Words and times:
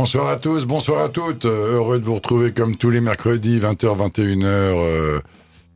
Bonsoir 0.00 0.28
à 0.28 0.36
tous, 0.36 0.64
bonsoir 0.64 1.04
à 1.04 1.08
toutes. 1.10 1.44
Euh, 1.44 1.74
Heureux 1.74 2.00
de 2.00 2.04
vous 2.06 2.14
retrouver 2.14 2.52
comme 2.52 2.74
tous 2.74 2.88
les 2.88 3.02
mercredis, 3.02 3.58
20h, 3.58 3.98
21h, 3.98 4.44
euh, 4.46 5.20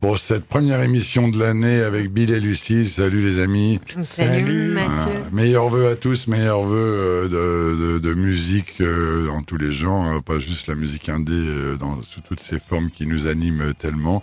pour 0.01 0.19
cette 0.19 0.47
première 0.47 0.81
émission 0.81 1.29
de 1.29 1.39
l'année 1.39 1.83
avec 1.83 2.11
Bill 2.11 2.33
et 2.33 2.41
Lucie. 2.41 2.87
Salut 2.87 3.21
les 3.21 3.39
amis. 3.39 3.81
Salut, 4.01 4.73
Mathieu. 4.73 4.91
Ah, 5.27 5.29
meilleurs 5.31 5.69
vœux 5.69 5.91
à 5.91 5.95
tous, 5.95 6.27
meilleurs 6.27 6.63
vœux 6.63 6.75
euh, 6.75 7.29
de, 7.29 7.77
de, 7.77 7.99
de 7.99 8.15
musique 8.15 8.81
euh, 8.81 9.27
dans 9.27 9.43
tous 9.43 9.59
les 9.59 9.73
genres, 9.73 10.05
hein, 10.05 10.23
pas 10.25 10.39
juste 10.39 10.69
la 10.69 10.75
musique 10.75 11.11
indé 11.11 11.35
euh, 11.35 11.77
dans 11.77 12.01
sous 12.01 12.23
toutes 12.23 12.41
ses 12.41 12.59
formes 12.59 12.91
qui 12.91 13.07
nous 13.07 13.27
animent 13.27 13.75
tellement. 13.75 14.23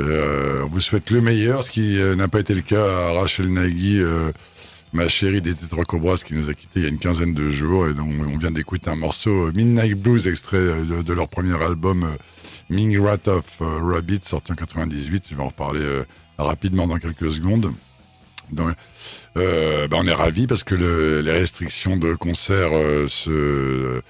Euh, 0.00 0.62
on 0.64 0.66
vous 0.66 0.80
souhaite 0.80 1.10
le 1.10 1.20
meilleur, 1.20 1.62
ce 1.62 1.70
qui 1.70 2.00
euh, 2.00 2.16
n'a 2.16 2.26
pas 2.26 2.40
été 2.40 2.54
le 2.54 2.62
cas 2.62 2.84
à 2.84 3.12
Rachel 3.12 3.52
Nagui, 3.52 4.00
euh, 4.00 4.32
ma 4.92 5.08
chérie 5.08 5.40
des 5.40 5.54
Tetra 5.54 5.84
Cobras, 5.84 6.22
qui 6.26 6.34
nous 6.34 6.48
a 6.50 6.54
quittés 6.54 6.80
il 6.80 6.82
y 6.82 6.86
a 6.86 6.88
une 6.88 6.98
quinzaine 6.98 7.34
de 7.34 7.48
jours. 7.50 7.88
Et 7.88 7.94
donc 7.94 8.08
on 8.26 8.36
vient 8.38 8.50
d'écouter 8.50 8.90
un 8.90 8.96
morceau 8.96 9.46
euh, 9.48 9.52
Midnight 9.54 9.94
Blues, 10.00 10.26
extrait 10.28 10.56
euh, 10.58 10.84
de, 10.84 11.02
de 11.02 11.12
leur 11.12 11.28
premier 11.28 11.60
album 11.62 12.04
euh, 12.04 12.16
Ming 12.70 12.98
Rat 12.98 13.26
of 13.28 13.58
Rabbit, 13.60 14.20
sorti 14.24 14.52
en 14.52 14.54
98. 14.54 15.24
Je 15.30 15.34
vais 15.34 15.42
en 15.42 15.48
reparler 15.48 15.80
euh, 15.82 16.04
rapidement 16.38 16.86
dans 16.86 16.98
quelques 16.98 17.30
secondes. 17.30 17.72
Donc, 18.50 18.74
euh, 19.38 19.88
bah, 19.88 19.96
on 20.00 20.06
est 20.06 20.12
ravis 20.12 20.46
parce 20.46 20.62
que 20.64 20.74
le- 20.74 21.20
les 21.22 21.32
restrictions 21.32 21.96
de 21.96 22.14
concert 22.14 22.70
euh, 22.72 23.08
se 23.08 24.02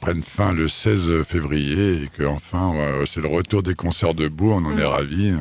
prennent 0.00 0.20
fin 0.20 0.52
le 0.52 0.68
16 0.68 1.22
février 1.22 2.02
et 2.02 2.08
que 2.08 2.24
enfin 2.24 2.74
c'est 3.06 3.22
le 3.22 3.28
retour 3.28 3.62
des 3.62 3.74
concerts 3.74 4.12
debout. 4.12 4.50
On 4.50 4.64
en 4.66 4.76
est 4.76 4.84
ravis. 4.84 5.30
Euh, 5.30 5.36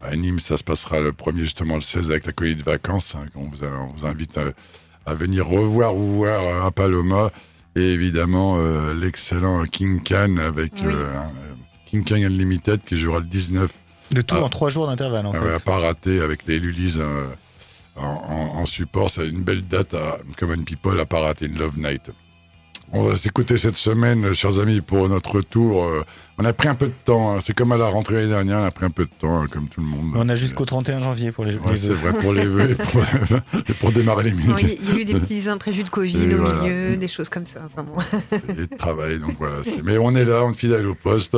à 0.00 0.16
Nîmes, 0.16 0.40
ça 0.40 0.56
se 0.56 0.64
passera 0.64 1.00
le 1.00 1.12
premier 1.12 1.42
justement 1.42 1.74
le 1.76 1.80
16 1.82 2.10
avec 2.10 2.26
la 2.26 2.32
colonie 2.32 2.56
de 2.56 2.62
vacances. 2.62 3.14
hein, 3.14 3.26
on, 3.34 3.44
vous 3.48 3.64
a- 3.64 3.68
on 3.68 3.92
vous 3.96 4.06
invite 4.06 4.38
à, 4.38 4.44
à 5.06 5.14
venir 5.14 5.46
revoir 5.46 5.94
ou 5.96 6.02
voir 6.16 6.42
euh, 6.42 6.66
à 6.66 6.70
Paloma 6.70 7.30
et 7.76 7.92
évidemment 7.92 8.56
euh, 8.58 8.94
l'excellent 8.94 9.62
King 9.64 10.02
Khan 10.02 10.36
avec 10.38 10.72
Oui. 10.82 10.82
euh, 10.86 11.12
King 11.86 12.04
Khan 12.04 12.16
Unlimited 12.16 12.80
qui 12.84 12.96
jouera 12.96 13.20
le 13.20 13.26
19 13.26 13.70
De 14.12 14.22
tout 14.22 14.36
Ah. 14.38 14.44
en 14.44 14.48
trois 14.48 14.70
jours 14.70 14.86
d'intervalle, 14.86 15.26
en 15.26 15.32
ah 15.34 15.40
fait. 15.40 15.52
à 15.54 15.58
pas 15.60 15.78
rater 15.78 16.20
avec 16.20 16.46
les 16.46 16.58
Lulis 16.58 16.94
euh, 16.96 17.28
en, 17.96 18.06
en- 18.06 18.58
en 18.60 18.64
support. 18.66 19.10
C'est 19.10 19.28
une 19.28 19.42
belle 19.44 19.62
date 19.62 19.94
à 19.94 20.18
Common 20.38 20.64
People 20.64 20.98
à 20.98 21.04
pas 21.06 21.20
rater, 21.20 21.46
une 21.46 21.58
Love 21.58 21.78
Night. 21.78 22.10
On 22.92 23.04
va 23.04 23.14
s'écouter 23.14 23.56
cette 23.56 23.76
semaine, 23.76 24.24
euh, 24.24 24.34
chers 24.34 24.58
amis, 24.58 24.80
pour 24.80 25.08
notre 25.08 25.36
retour. 25.36 25.84
euh, 25.84 26.02
on 26.38 26.44
a 26.44 26.52
pris 26.52 26.66
un 26.66 26.74
peu 26.74 26.86
de 26.86 26.92
temps. 27.04 27.32
hein. 27.34 27.38
C'est 27.40 27.52
comme 27.54 27.70
à 27.70 27.76
la 27.76 27.86
rentrée 27.86 28.14
l'année 28.16 28.28
dernière, 28.30 28.58
on 28.60 28.64
a 28.64 28.70
pris 28.72 28.84
un 28.84 28.90
peu 28.90 29.04
de 29.04 29.10
temps, 29.16 29.42
hein, 29.42 29.46
comme 29.48 29.68
tout 29.68 29.80
le 29.80 29.86
monde. 29.86 30.12
On 30.16 30.28
a 30.28 30.34
jusqu'au 30.34 30.64
31 30.64 31.00
janvier 31.00 31.30
pour 31.30 31.44
les, 31.44 31.54
Ouais, 31.56 31.72
les 31.72 31.78
c'est 31.78 31.90
vrai 31.92 32.12
pour 32.14 32.32
les 32.32 32.44
vœux 32.44 32.70
et 32.70 32.74
pour, 32.74 33.02
et 33.68 33.74
pour 33.74 33.92
démarrer 33.92 34.24
les 34.24 34.32
minutes 34.32 34.56
Il 34.82 34.88
y, 34.88 34.92
a 34.92 35.00
eu 35.00 35.04
des 35.04 35.14
petits 35.14 35.48
imprévus 35.48 35.84
de 35.84 35.88
Covid 35.90 36.18
Et 36.24 36.34
au 36.34 36.38
voilà. 36.38 36.62
milieu, 36.62 36.96
des 36.96 37.06
choses 37.08 37.28
comme 37.28 37.46
ça. 37.46 37.60
Enfin 37.66 37.84
bon. 37.84 38.00
et 38.48 38.66
de 38.66 38.76
travail. 38.76 39.18
Donc 39.20 39.36
voilà. 39.38 39.58
Mais 39.84 39.96
on 39.98 40.14
est 40.16 40.24
là, 40.24 40.44
on 40.44 40.50
est 40.50 40.54
fidèle 40.54 40.86
au 40.86 40.94
poste. 40.96 41.36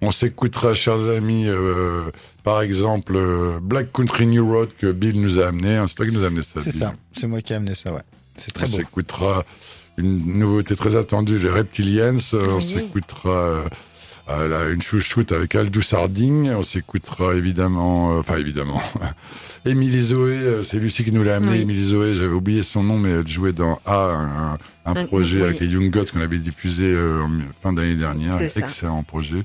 On 0.00 0.10
s'écoutera, 0.12 0.74
chers 0.74 1.08
amis, 1.08 1.46
euh, 1.48 2.10
par 2.44 2.60
exemple, 2.62 3.14
euh, 3.16 3.58
Black 3.60 3.90
Country 3.92 4.26
New 4.28 4.46
Road 4.48 4.68
que 4.78 4.92
Bill 4.92 5.20
nous 5.20 5.40
a 5.40 5.46
amené. 5.48 5.76
hein. 5.76 5.86
C'est 5.88 5.94
toi 5.94 6.06
qui 6.06 6.12
nous 6.12 6.22
a 6.22 6.26
amené 6.28 6.42
ça. 6.42 6.60
C'est 6.60 6.70
ça, 6.70 6.92
c'est 7.12 7.26
moi 7.26 7.40
qui 7.40 7.52
ai 7.52 7.56
amené 7.56 7.74
ça, 7.74 7.92
ouais. 7.92 8.02
C'est 8.36 8.52
très 8.52 8.66
on 8.66 8.70
beau. 8.70 8.76
s'écoutera 8.76 9.44
une 9.96 10.38
nouveauté 10.38 10.74
très 10.76 10.96
attendue, 10.96 11.38
les 11.38 11.48
Reptilians. 11.50 12.16
Euh, 12.34 12.44
On 12.50 12.56
Oui. 12.56 12.62
s'écoutera 12.62 13.64
euh, 14.28 14.74
une 14.74 14.82
chouchoute 14.82 15.32
avec 15.32 15.54
Aldous 15.54 15.82
Harding. 15.94 16.50
On 16.50 16.62
s'écoutera 16.62 17.34
évidemment, 17.34 18.16
euh, 18.16 18.20
enfin 18.20 18.36
évidemment, 18.36 18.80
Émilie 19.66 20.02
Zoé. 20.02 20.32
euh, 20.38 20.62
C'est 20.64 20.78
Lucie 20.78 21.04
qui 21.04 21.12
nous 21.12 21.22
l'a 21.22 21.36
amené. 21.36 21.52
Oui. 21.56 21.60
Émilie 21.62 21.84
Zoé, 21.84 22.14
j'avais 22.14 22.32
oublié 22.34 22.62
son 22.62 22.82
nom, 22.82 22.98
mais 22.98 23.10
elle 23.10 23.28
jouait 23.28 23.52
dans 23.52 23.80
A, 23.86 23.96
un, 24.06 24.58
un 24.86 24.96
Un- 24.96 25.04
projet 25.06 25.38
oui. 25.38 25.42
avec 25.44 25.60
les 25.60 25.66
Young 25.68 25.90
Gods 25.90 26.06
qu'on 26.12 26.20
avait 26.20 26.38
diffusé 26.38 26.84
euh, 26.92 27.22
en 27.22 27.30
fin 27.62 27.72
d'année 27.72 27.96
dernière. 27.96 28.40
Excellent 28.56 29.02
projet. 29.02 29.42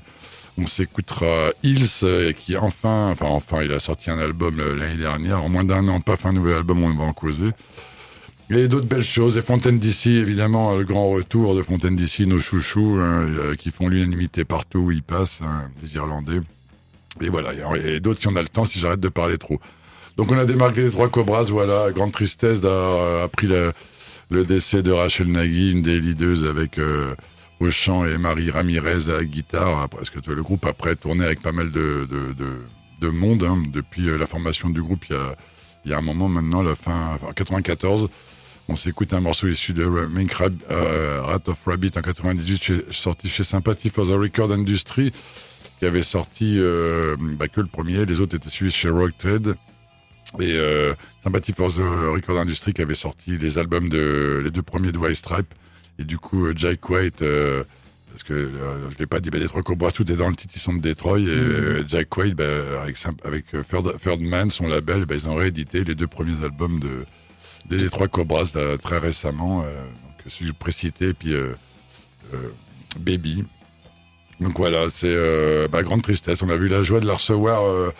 On 0.58 0.66
s'écoutera 0.66 1.50
Hills, 1.62 2.34
qui 2.38 2.56
enfin, 2.56 3.08
enfin, 3.12 3.26
enfin, 3.26 3.62
il 3.62 3.72
a 3.72 3.78
sorti 3.78 4.10
un 4.10 4.18
album 4.18 4.58
l'année 4.58 4.98
dernière, 4.98 5.42
en 5.42 5.48
moins 5.48 5.64
d'un 5.64 5.86
an, 5.88 6.00
pas 6.00 6.16
fait 6.16 6.28
un 6.28 6.32
nouvel 6.34 6.56
album, 6.56 6.82
on 6.82 6.92
va 6.94 7.04
en 7.04 7.12
causer. 7.14 7.50
Et 8.52 8.66
d'autres 8.66 8.86
belles 8.86 9.04
choses. 9.04 9.36
Et 9.36 9.42
Fontaine 9.42 9.78
DC, 9.78 10.08
évidemment, 10.08 10.76
le 10.76 10.82
grand 10.82 11.08
retour 11.08 11.54
de 11.54 11.62
Fontaine 11.62 11.94
DC, 11.94 12.20
nos 12.26 12.40
chouchous, 12.40 12.98
hein, 12.98 13.22
euh, 13.28 13.54
qui 13.54 13.70
font 13.70 13.88
l'unanimité 13.88 14.44
partout 14.44 14.80
où 14.80 14.90
ils 14.90 15.04
passent, 15.04 15.40
hein, 15.40 15.70
les 15.80 15.94
Irlandais. 15.94 16.40
Et 17.20 17.28
voilà, 17.28 17.52
et 17.76 18.00
d'autres 18.00 18.20
si 18.20 18.26
on 18.26 18.34
a 18.34 18.42
le 18.42 18.48
temps, 18.48 18.64
si 18.64 18.80
j'arrête 18.80 19.00
de 19.00 19.08
parler 19.08 19.38
trop. 19.38 19.60
Donc 20.16 20.32
on 20.32 20.38
a 20.38 20.44
démarqué 20.44 20.82
les 20.82 20.90
trois 20.90 21.08
Cobras, 21.08 21.44
voilà, 21.44 21.90
grande 21.92 22.12
tristesse 22.12 22.60
d'avoir 22.60 23.24
appris 23.24 23.46
le, 23.46 24.44
décès 24.44 24.82
de 24.82 24.90
Rachel 24.90 25.28
Nagy, 25.28 25.70
une 25.72 25.82
des 25.82 26.00
leaders 26.00 26.48
avec 26.48 26.78
euh, 26.78 27.14
au 27.60 27.70
chant 27.70 28.04
et 28.04 28.18
Marie 28.18 28.50
Ramirez 28.50 29.10
à 29.10 29.18
la 29.18 29.24
guitare, 29.24 29.88
parce 29.88 30.10
que 30.10 30.18
le 30.30 30.42
groupe 30.42 30.66
après 30.66 30.96
tourné 30.96 31.24
avec 31.24 31.40
pas 31.40 31.52
mal 31.52 31.70
de, 31.70 32.06
de, 32.10 32.32
de, 32.32 32.58
de 33.00 33.08
monde, 33.08 33.44
hein, 33.44 33.62
depuis 33.72 34.08
euh, 34.08 34.18
la 34.18 34.26
formation 34.26 34.70
du 34.70 34.82
groupe 34.82 35.04
il 35.08 35.90
y 35.90 35.94
a, 35.94 35.98
un 35.98 36.02
moment 36.02 36.28
maintenant, 36.28 36.62
la 36.62 36.74
fin, 36.74 37.14
enfin, 37.14 37.28
en 37.28 37.32
94. 37.32 38.08
On 38.70 38.76
s'écoute 38.76 39.12
un 39.14 39.20
morceau 39.20 39.48
issu 39.48 39.72
de 39.72 39.84
Mink 39.84 40.32
Rab, 40.32 40.54
euh, 40.70 41.20
Rat 41.22 41.40
of 41.48 41.58
Rabbit 41.66 41.90
en 41.96 42.02
98, 42.02 42.62
chez- 42.62 42.84
sorti 42.92 43.28
chez 43.28 43.42
Sympathy 43.42 43.88
for 43.90 44.06
the 44.06 44.10
Record 44.12 44.52
Industry, 44.52 45.12
qui 45.80 45.86
avait 45.86 46.02
sorti 46.02 46.54
euh, 46.56 47.16
bah, 47.18 47.48
que 47.48 47.60
le 47.60 47.66
premier, 47.66 48.06
les 48.06 48.20
autres 48.20 48.36
étaient 48.36 48.48
suivis 48.48 48.70
chez 48.72 48.88
Rock 48.88 49.10
Trade. 49.18 49.56
Et 50.38 50.52
euh, 50.56 50.94
Sympathy 51.24 51.52
for 51.52 51.72
the 51.74 51.78
Record 52.14 52.38
Industry 52.38 52.72
qui 52.72 52.80
avait 52.80 52.94
sorti 52.94 53.36
les 53.36 53.58
albums 53.58 53.88
de 53.88 54.40
les 54.44 54.52
deux 54.52 54.62
premiers 54.62 54.92
de 54.92 54.98
White 54.98 55.16
Stripe. 55.16 55.52
Et 55.98 56.04
du 56.04 56.18
coup, 56.18 56.46
euh, 56.46 56.52
Jack 56.54 56.88
White, 56.88 57.22
euh, 57.22 57.64
parce 58.12 58.22
que 58.22 58.52
je 58.92 58.98
l'ai 59.00 59.06
pas 59.06 59.18
dit, 59.18 59.30
bah, 59.30 59.40
Detroit 59.40 59.62
Cobras, 59.64 59.90
tout 59.90 60.08
est 60.12 60.16
dans 60.16 60.28
le 60.28 60.36
titre, 60.36 60.52
ils 60.54 60.60
sont 60.60 60.74
de 60.74 60.80
Detroit. 60.80 61.18
Et 61.18 61.26
euh, 61.26 61.82
Jack 61.88 62.16
White, 62.16 62.36
bah, 62.36 62.44
avec, 62.84 62.96
avec 63.24 63.46
Third, 63.68 63.98
Third 64.00 64.20
Man, 64.20 64.48
son 64.50 64.68
label, 64.68 65.06
bah, 65.06 65.16
ils 65.16 65.26
ont 65.26 65.34
réédité 65.34 65.82
les 65.82 65.96
deux 65.96 66.06
premiers 66.06 66.44
albums 66.44 66.78
de, 66.78 67.04
des 67.66 67.78
Detroit 67.78 68.08
Cobras 68.08 68.52
là, 68.54 68.76
très 68.78 68.98
récemment. 68.98 69.62
Euh, 69.62 69.82
donc, 69.82 70.24
que 70.24 70.30
je 70.30 70.52
précitais, 70.52 71.10
et 71.10 71.14
puis 71.14 71.32
euh, 71.32 71.54
euh, 72.34 72.50
Baby. 72.98 73.44
Donc 74.40 74.56
voilà, 74.56 74.86
c'est 74.90 75.06
euh, 75.06 75.68
bah, 75.68 75.82
grande 75.82 76.02
tristesse. 76.02 76.42
On 76.42 76.48
a 76.48 76.56
vu 76.56 76.68
la 76.68 76.82
joie 76.82 77.00
de 77.00 77.06
la 77.06 77.14
recevoir 77.14 77.62
euh, 77.62 77.92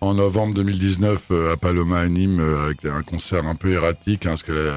en 0.00 0.14
novembre 0.14 0.54
2019 0.54 1.26
euh, 1.30 1.52
à 1.52 1.56
Paloma 1.56 1.98
à 1.98 2.06
Nîmes 2.06 2.40
euh, 2.40 2.66
avec 2.66 2.84
un 2.84 3.02
concert 3.02 3.46
un 3.46 3.56
peu 3.56 3.72
erratique 3.72 4.24
hein, 4.24 4.30
parce 4.30 4.44
que 4.44 4.72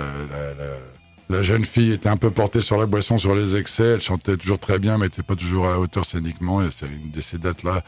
la, 1.29 1.43
jeune 1.43 1.65
fille 1.65 1.91
était 1.91 2.09
un 2.09 2.17
peu 2.17 2.31
portée 2.31 2.61
sur 2.61 2.77
la 2.77 2.85
boisson, 2.85 3.17
sur 3.17 3.35
les 3.35 3.55
excès. 3.55 3.83
Elle 3.83 4.01
chantait 4.01 4.37
toujours 4.37 4.59
très 4.59 4.79
bien, 4.79 4.97
mais 4.97 5.05
n'était 5.05 5.23
pas 5.23 5.35
toujours 5.35 5.67
à 5.67 5.71
la 5.71 5.79
hauteur 5.79 6.05
scéniquement. 6.05 6.63
Et 6.63 6.69
c'est 6.71 6.87
une 6.87 7.11
de 7.11 7.21
ces 7.21 7.37
dates-là 7.37 7.83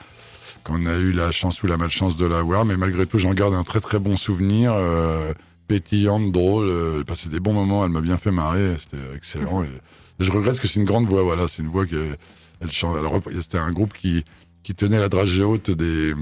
qu'on 0.63 0.85
a 0.85 0.95
eu 0.95 1.11
la 1.11 1.31
chance 1.31 1.61
ou 1.61 1.67
la 1.67 1.77
malchance 1.77 2.17
de 2.17 2.25
la 2.25 2.41
voir. 2.41 2.65
Mais 2.65 2.77
malgré 2.77 3.05
tout, 3.05 3.19
j'en 3.19 3.33
garde 3.33 3.53
un 3.53 3.63
très 3.63 3.81
très 3.81 3.99
bon 3.99 4.17
souvenir. 4.17 4.73
Euh, 4.73 5.33
pétillante, 5.67 6.31
drôle. 6.31 6.69
Euh, 6.69 6.97
j'ai 6.99 7.03
passé 7.03 7.29
des 7.29 7.39
bons 7.39 7.53
moments. 7.53 7.85
Elle 7.85 7.91
m'a 7.91 8.01
bien 8.01 8.17
fait 8.17 8.31
marrer. 8.31 8.75
C'était 8.79 9.15
excellent. 9.15 9.63
Et, 9.63 9.67
et 9.67 10.23
je 10.23 10.31
regrette 10.31 10.59
que 10.59 10.67
c'est 10.67 10.79
une 10.79 10.85
grande 10.85 11.05
voix. 11.05 11.23
Voilà, 11.23 11.47
c'est 11.47 11.61
une 11.61 11.69
voix 11.69 11.85
que 11.85 12.15
elle 12.61 12.71
chante. 12.71 12.97
elle 12.97 13.41
C'était 13.41 13.57
un 13.57 13.71
groupe 13.71 13.93
qui 13.93 14.23
qui 14.63 14.73
tenait 14.73 14.99
la 14.99 15.09
dragée 15.09 15.43
haute 15.43 15.69
des 15.69 16.15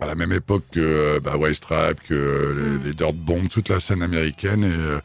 à 0.00 0.06
la 0.06 0.14
même 0.14 0.32
époque 0.32 0.64
que 0.72 0.80
euh, 0.80 1.20
bah, 1.20 1.36
White 1.36 1.66
que 1.66 2.14
euh, 2.14 2.78
les, 2.78 2.84
les 2.86 2.94
Dirt 2.94 3.14
Bombs, 3.14 3.48
toute 3.48 3.68
la 3.68 3.80
scène 3.80 4.02
américaine 4.02 4.64
et, 4.64 4.66
euh, 4.66 5.00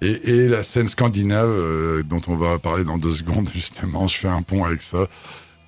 et, 0.00 0.30
et 0.30 0.48
la 0.48 0.62
scène 0.62 0.88
scandinave 0.88 1.48
euh, 1.48 2.02
dont 2.02 2.20
on 2.28 2.36
va 2.36 2.58
parler 2.58 2.84
dans 2.84 2.98
deux 2.98 3.14
secondes 3.14 3.48
justement. 3.52 4.06
Je 4.06 4.16
fais 4.16 4.28
un 4.28 4.42
pont 4.42 4.64
avec 4.64 4.82
ça 4.82 5.08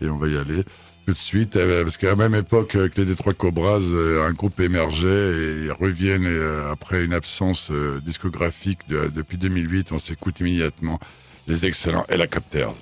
et 0.01 0.09
on 0.09 0.17
va 0.17 0.29
y 0.29 0.37
aller 0.37 0.65
tout 1.07 1.13
de 1.15 1.19
suite 1.19 1.57
euh, 1.57 1.83
parce 1.83 1.97
qu'à 1.97 2.09
la 2.09 2.17
même 2.17 2.35
époque 2.35 2.69
que 2.73 2.91
les 3.01 3.05
Détroits 3.05 3.35
Cobras, 3.35 3.81
euh, 3.81 4.25
un 4.27 4.33
groupe 4.33 4.61
émergeait 4.61 5.67
et 5.67 5.71
reviennent 5.71 6.27
euh, 6.27 6.71
après 6.71 7.05
une 7.05 7.13
absence 7.13 7.73
discographique 8.05 8.81
de- 8.89 9.09
depuis 9.15 9.37
2008. 9.39 9.93
On 9.93 9.99
s'écoute 9.99 10.41
immédiatement 10.41 11.01
les 11.49 11.67
excellents. 11.67 12.05
Helicopters 12.09 12.73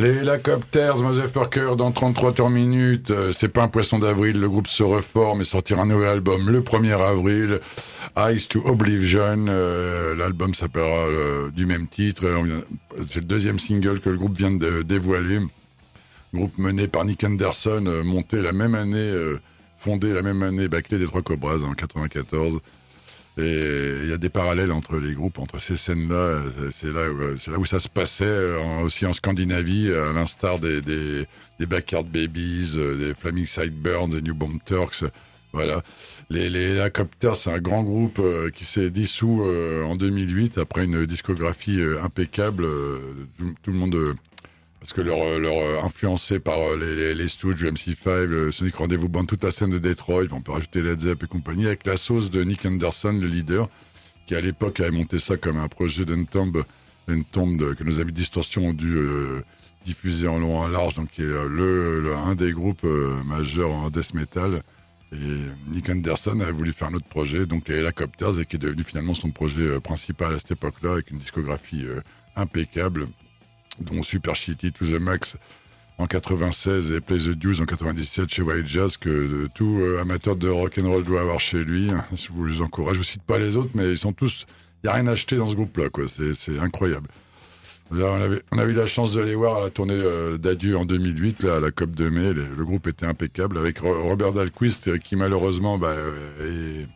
Les 0.00 0.16
Helicopters, 0.16 0.96
Motherfucker, 0.96 1.76
dans 1.76 1.92
33 1.92 2.32
tours 2.32 2.48
minutes. 2.48 3.10
Euh, 3.10 3.32
C'est 3.32 3.50
pas 3.50 3.64
un 3.64 3.68
poisson 3.68 3.98
d'avril. 3.98 4.40
Le 4.40 4.48
groupe 4.48 4.66
se 4.66 4.82
reforme 4.82 5.42
et 5.42 5.44
sortira 5.44 5.82
un 5.82 5.86
nouvel 5.86 6.08
album 6.08 6.48
le 6.48 6.62
1er 6.62 6.98
avril. 6.98 7.60
Eyes 8.16 8.46
to 8.48 8.62
Oblivion. 8.64 9.44
Euh, 9.48 10.14
L'album 10.14 10.54
s'appellera 10.54 11.04
euh, 11.04 11.50
du 11.50 11.66
même 11.66 11.86
titre. 11.86 12.24
C'est 13.08 13.20
le 13.20 13.26
deuxième 13.26 13.58
single 13.58 14.00
que 14.00 14.08
le 14.08 14.16
groupe 14.16 14.38
vient 14.38 14.52
de 14.52 14.80
dévoiler. 14.80 15.40
Groupe 16.32 16.56
mené 16.56 16.88
par 16.88 17.04
Nick 17.04 17.22
Anderson, 17.22 18.02
monté 18.02 18.40
la 18.40 18.52
même 18.52 18.74
année, 18.74 19.12
fondé 19.76 20.14
la 20.14 20.22
même 20.22 20.42
année, 20.42 20.66
que 20.70 20.94
les 20.94 20.98
Detroit 20.98 21.20
Cobras 21.20 21.58
en 21.62 21.74
94. 21.74 22.60
Et 23.38 24.00
il 24.02 24.08
y 24.10 24.12
a 24.12 24.18
des 24.18 24.28
parallèles 24.28 24.72
entre 24.72 24.98
les 24.98 25.14
groupes, 25.14 25.38
entre 25.38 25.60
ces 25.60 25.76
scènes-là. 25.76 26.14
euh, 26.14 26.70
C'est 26.70 26.92
là, 26.92 27.00
euh, 27.00 27.36
là 27.46 27.58
où 27.58 27.64
ça 27.64 27.78
se 27.78 27.88
passait, 27.88 28.24
euh, 28.24 28.80
aussi 28.82 29.06
en 29.06 29.12
Scandinavie, 29.12 29.92
à 29.92 30.12
l'instar 30.12 30.58
des, 30.58 30.80
des, 30.80 31.26
des 31.58 31.66
Backyard 31.66 32.04
Babies, 32.04 32.72
des 32.74 33.14
Flaming 33.18 33.46
Sideburns, 33.46 34.10
des 34.10 34.20
New 34.22 34.34
Bomb 34.34 34.58
Turks. 34.64 35.04
Voilà. 35.52 35.82
Les, 36.28 36.48
les 36.48 36.76
c'est 37.34 37.50
un 37.50 37.58
grand 37.58 37.82
groupe 37.82 38.22
qui 38.54 38.64
s'est 38.64 38.90
dissous 38.90 39.42
en 39.84 39.96
2008 39.96 40.58
après 40.58 40.84
une 40.84 41.06
discographie 41.06 41.80
impeccable. 42.00 42.64
tout 43.36 43.72
le 43.72 43.76
monde. 43.76 44.14
Parce 44.80 44.92
que 44.94 45.02
leur, 45.02 45.18
euh, 45.22 45.38
leur 45.38 45.58
euh, 45.58 45.82
influencé 45.84 46.40
par 46.40 46.58
euh, 46.58 46.76
les, 46.76 46.96
les, 46.96 47.14
les 47.14 47.28
Stooges, 47.28 47.62
le 47.62 47.70
MC5, 47.72 48.24
le 48.24 48.50
Sonic 48.50 48.76
Rendez-vous 48.76 49.08
Band, 49.08 49.26
toute 49.26 49.44
la 49.44 49.50
scène 49.50 49.70
de 49.70 49.78
Detroit, 49.78 50.24
on 50.32 50.40
peut 50.40 50.52
rajouter 50.52 50.82
Led 50.82 51.00
Zepp 51.00 51.22
et 51.22 51.26
compagnie, 51.26 51.66
avec 51.66 51.86
la 51.86 51.96
sauce 51.96 52.30
de 52.30 52.42
Nick 52.42 52.64
Anderson, 52.64 53.12
le 53.20 53.26
leader, 53.26 53.68
qui 54.26 54.34
à 54.34 54.40
l'époque 54.40 54.80
avait 54.80 54.90
monté 54.90 55.18
ça 55.18 55.36
comme 55.36 55.58
un 55.58 55.68
projet 55.68 56.04
d'une 56.06 56.26
tombe, 56.26 56.64
une 57.08 57.24
tombe 57.24 57.58
de- 57.58 57.74
que 57.74 57.84
nos 57.84 58.00
amis 58.00 58.12
Distorsion 58.12 58.68
ont 58.68 58.72
dû 58.72 58.96
diffuser 59.84 60.28
en 60.28 60.38
long 60.38 60.62
et 60.62 60.64
en 60.66 60.68
large, 60.68 60.94
donc 60.94 61.10
qui 61.10 61.22
est 61.22 61.48
le, 61.48 62.12
un 62.16 62.34
des 62.34 62.52
groupes 62.52 62.84
majeurs 63.26 63.70
en 63.72 63.90
death 63.90 64.14
metal. 64.14 64.62
Et 65.12 65.16
Nick 65.68 65.90
Anderson 65.90 66.38
a 66.40 66.52
voulu 66.52 66.72
faire 66.72 66.88
un 66.88 66.94
autre 66.94 67.08
projet, 67.08 67.44
donc 67.44 67.68
les 67.68 67.78
Helicopters, 67.78 68.38
et 68.38 68.46
qui 68.46 68.56
est 68.56 68.60
devenu 68.60 68.84
finalement 68.84 69.12
son 69.14 69.30
projet 69.30 69.80
principal 69.80 70.34
à 70.34 70.38
cette 70.38 70.52
époque-là, 70.52 70.92
avec 70.92 71.10
une 71.10 71.18
discographie 71.18 71.84
impeccable 72.36 73.08
dont 73.80 74.02
Super 74.02 74.34
Shitty 74.36 74.72
to 74.72 74.86
the 74.86 75.00
Max 75.00 75.36
en 75.98 76.06
96 76.06 76.92
et 76.92 77.00
Play 77.00 77.18
the 77.18 77.30
Deuce 77.30 77.60
en 77.60 77.66
97 77.66 78.28
chez 78.30 78.42
Wild 78.42 78.66
Jazz 78.66 78.96
que 78.96 79.08
euh, 79.10 79.48
tout 79.54 79.78
euh, 79.80 80.00
amateur 80.00 80.34
de 80.36 80.48
rock 80.48 80.78
and 80.82 80.88
roll 80.88 81.04
doit 81.04 81.20
avoir 81.20 81.40
chez 81.40 81.62
lui. 81.62 81.90
Si 82.16 82.28
vous 82.32 82.46
les 82.46 82.60
encouragez, 82.62 82.94
je 82.94 82.98
vous 83.00 83.04
cite 83.04 83.22
pas 83.22 83.38
les 83.38 83.56
autres, 83.56 83.70
mais 83.74 83.90
ils 83.90 83.98
sont 83.98 84.12
tous. 84.12 84.46
Il 84.82 84.86
y 84.86 84.90
a 84.90 84.94
rien 84.94 85.06
à 85.08 85.12
acheter 85.12 85.36
dans 85.36 85.46
ce 85.46 85.54
groupe-là, 85.54 85.90
quoi. 85.90 86.04
C'est 86.08 86.58
incroyable. 86.58 87.08
Là, 87.92 88.06
on 88.12 88.22
avait, 88.22 88.40
a 88.52 88.64
eu 88.64 88.72
la 88.72 88.86
chance 88.86 89.12
de 89.12 89.20
les 89.20 89.34
voir 89.34 89.56
à 89.58 89.60
la 89.62 89.68
tournée 89.70 89.98
euh, 90.00 90.38
d'adieu 90.38 90.76
en 90.78 90.84
2008, 90.86 91.42
là, 91.42 91.56
à 91.56 91.60
la 91.60 91.70
COP 91.72 91.96
de 91.96 92.08
mai. 92.08 92.32
Le, 92.32 92.64
groupe 92.64 92.86
était 92.86 93.04
impeccable 93.04 93.58
avec 93.58 93.80
Ro- 93.80 94.04
Robert 94.04 94.32
Dalquist, 94.32 94.98
qui 95.00 95.16
malheureusement 95.16 95.76
bah, 95.76 95.96
est, 96.40 96.86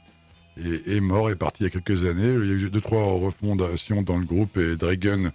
est, 0.65 0.97
est 0.97 1.01
mort, 1.01 1.31
est 1.31 1.37
parti 1.37 1.65
il 1.65 1.65
y 1.65 1.67
a 1.67 1.71
quelques 1.71 2.05
années. 2.05 2.33
Il 2.33 2.47
y 2.49 2.53
a 2.53 2.55
eu 2.55 2.71
deux, 2.71 2.81
trois 2.81 3.03
refondations 3.05 4.03
dans 4.03 4.17
le 4.19 4.25
groupe 4.25 4.57
et 4.57 4.77
Dragon, 4.77 5.31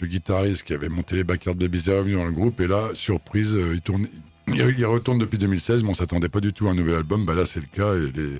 le 0.00 0.06
guitariste 0.06 0.62
qui 0.64 0.72
avait 0.74 0.88
monté 0.88 1.16
les 1.16 1.24
Backyard 1.24 1.56
Babies 1.56 1.84
est 1.88 1.98
revenu 1.98 2.14
dans 2.14 2.24
le 2.24 2.32
groupe 2.32 2.60
et 2.60 2.66
là, 2.66 2.88
surprise, 2.94 3.54
euh, 3.54 3.74
il 3.74 3.80
tourne, 3.80 4.06
il, 4.48 4.84
retourne 4.86 5.18
depuis 5.18 5.38
2016, 5.38 5.82
mais 5.82 5.90
on 5.90 5.94
s'attendait 5.94 6.28
pas 6.28 6.40
du 6.40 6.52
tout 6.52 6.68
à 6.68 6.70
un 6.70 6.74
nouvel 6.74 6.94
album. 6.94 7.24
Bah 7.26 7.34
là, 7.34 7.46
c'est 7.46 7.60
le 7.60 7.66
cas 7.72 7.94
et 7.94 8.10
les 8.12 8.38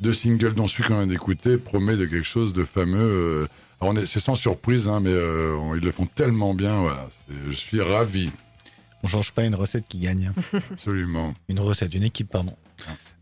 deux 0.00 0.12
singles 0.12 0.54
dont 0.54 0.66
celui 0.68 0.84
qu'on 0.84 0.98
vient 0.98 1.06
d'écouter 1.06 1.56
promet 1.58 1.96
de 1.96 2.06
quelque 2.06 2.24
chose 2.26 2.52
de 2.52 2.64
fameux. 2.64 2.98
euh, 2.98 3.46
alors 3.80 3.94
on 3.94 3.96
est, 3.96 4.06
c'est 4.06 4.20
sans 4.20 4.34
surprise, 4.34 4.88
hein, 4.88 5.00
mais 5.00 5.10
euh, 5.12 5.54
on- 5.56 5.74
ils 5.74 5.82
le 5.84 5.90
font 5.90 6.06
tellement 6.06 6.54
bien. 6.54 6.80
Voilà, 6.82 7.08
je 7.48 7.54
suis 7.54 7.80
ravi, 7.80 8.30
On 9.02 9.08
change 9.08 9.32
pas 9.32 9.44
une 9.44 9.54
recette 9.54 9.84
qui 9.88 9.98
gagne. 9.98 10.32
absolument. 10.72 11.34
Une 11.48 11.60
recette, 11.60 11.94
une 11.94 12.02
équipe, 12.04 12.28
pardon. 12.30 12.54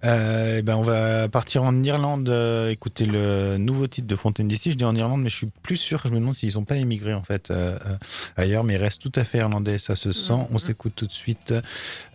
Euh, 0.04 0.58
eh 0.58 0.62
ben 0.62 0.76
on 0.76 0.82
va 0.82 1.28
partir 1.28 1.64
en 1.64 1.82
Irlande, 1.82 2.28
euh, 2.28 2.70
écouter 2.70 3.04
le 3.04 3.56
nouveau 3.58 3.88
titre 3.88 4.06
de 4.06 4.16
Fontaine 4.16 4.46
d'ici. 4.46 4.70
Je 4.70 4.76
dis 4.76 4.84
en 4.84 4.94
Irlande, 4.94 5.22
mais 5.22 5.30
je 5.30 5.36
suis 5.36 5.50
plus 5.62 5.76
sûr. 5.76 6.00
Je 6.04 6.10
me 6.10 6.20
demande 6.20 6.34
s'ils 6.34 6.52
sont 6.52 6.64
pas 6.64 6.76
émigrés 6.76 7.14
en 7.14 7.24
fait 7.24 7.50
euh, 7.50 7.78
euh, 7.84 7.96
ailleurs, 8.36 8.64
mais 8.64 8.74
ils 8.74 8.82
restent 8.82 9.02
tout 9.02 9.12
à 9.16 9.24
fait 9.24 9.38
irlandais. 9.38 9.78
Ça 9.78 9.96
se 9.96 10.12
sent. 10.12 10.46
On 10.50 10.58
s'écoute 10.58 10.92
tout 10.94 11.06
de 11.06 11.12
suite 11.12 11.52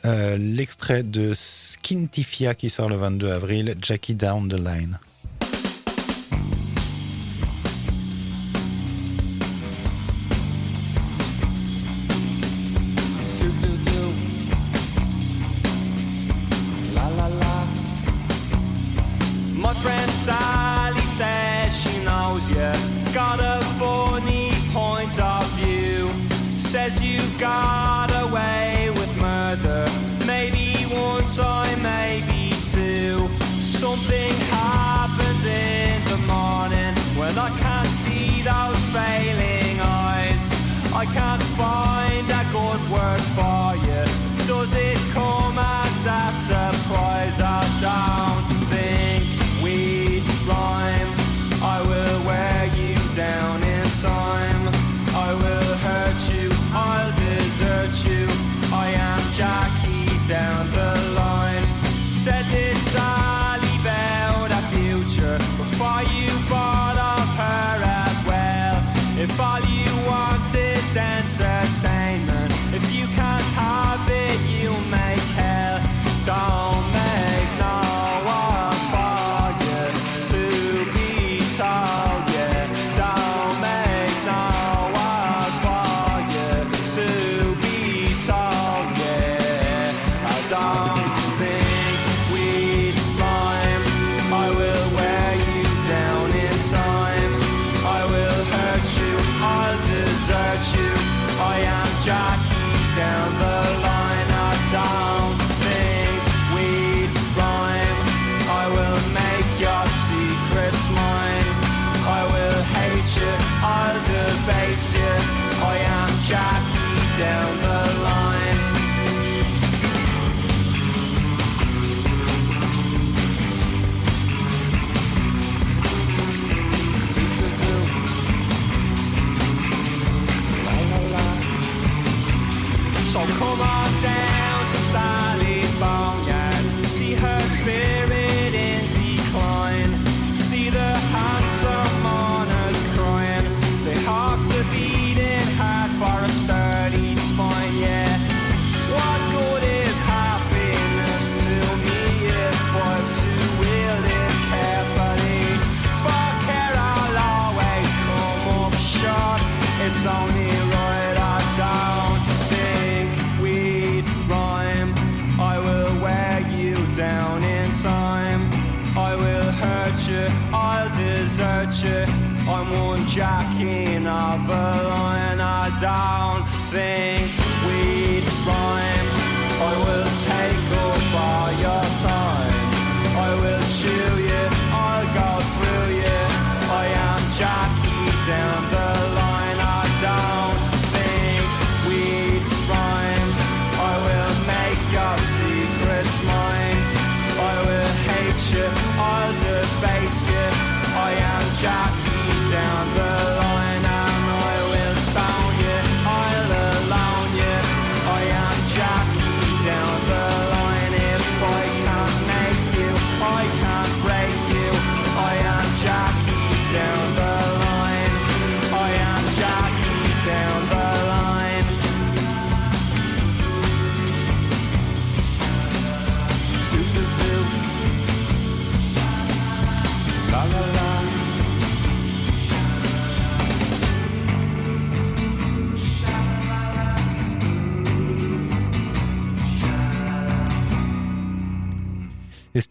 euh, 0.05 0.37
l'extrait 0.37 1.03
de 1.03 1.33
Skintifia 1.33 2.55
qui 2.55 2.69
sort 2.69 2.89
le 2.89 2.95
22 2.95 3.31
avril, 3.31 3.75
Jackie 3.81 4.15
Down 4.15 4.47
the 4.47 4.59
Line. 4.59 4.99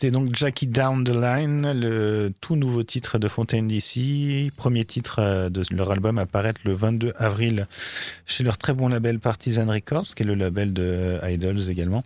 C'était 0.03 0.11
donc 0.11 0.35
Jackie 0.35 0.67
Down 0.67 1.05
the 1.05 1.15
Line, 1.15 1.75
le 1.75 2.33
tout 2.41 2.57
nouveau 2.57 2.83
titre 2.83 3.19
de 3.19 3.29
Fontaine 3.29 3.69
DC, 3.69 4.51
premier 4.57 4.85
titre 4.85 5.21
euh, 5.21 5.49
de 5.49 5.63
leur 5.71 5.93
album 5.93 6.19
à 6.19 6.27
paraître 6.27 6.61
le 6.65 6.75
22 6.75 7.13
avril 7.19 7.69
chez 8.27 8.43
leur 8.43 8.59
très 8.59 8.75
bon 8.75 8.89
label 8.89 9.21
Partisan 9.21 9.67
Records, 9.69 10.17
qui 10.17 10.25
est 10.25 10.27
le 10.27 10.35
label 10.35 10.73
de 10.73 11.21
Idols 11.23 11.71
également. 11.71 12.03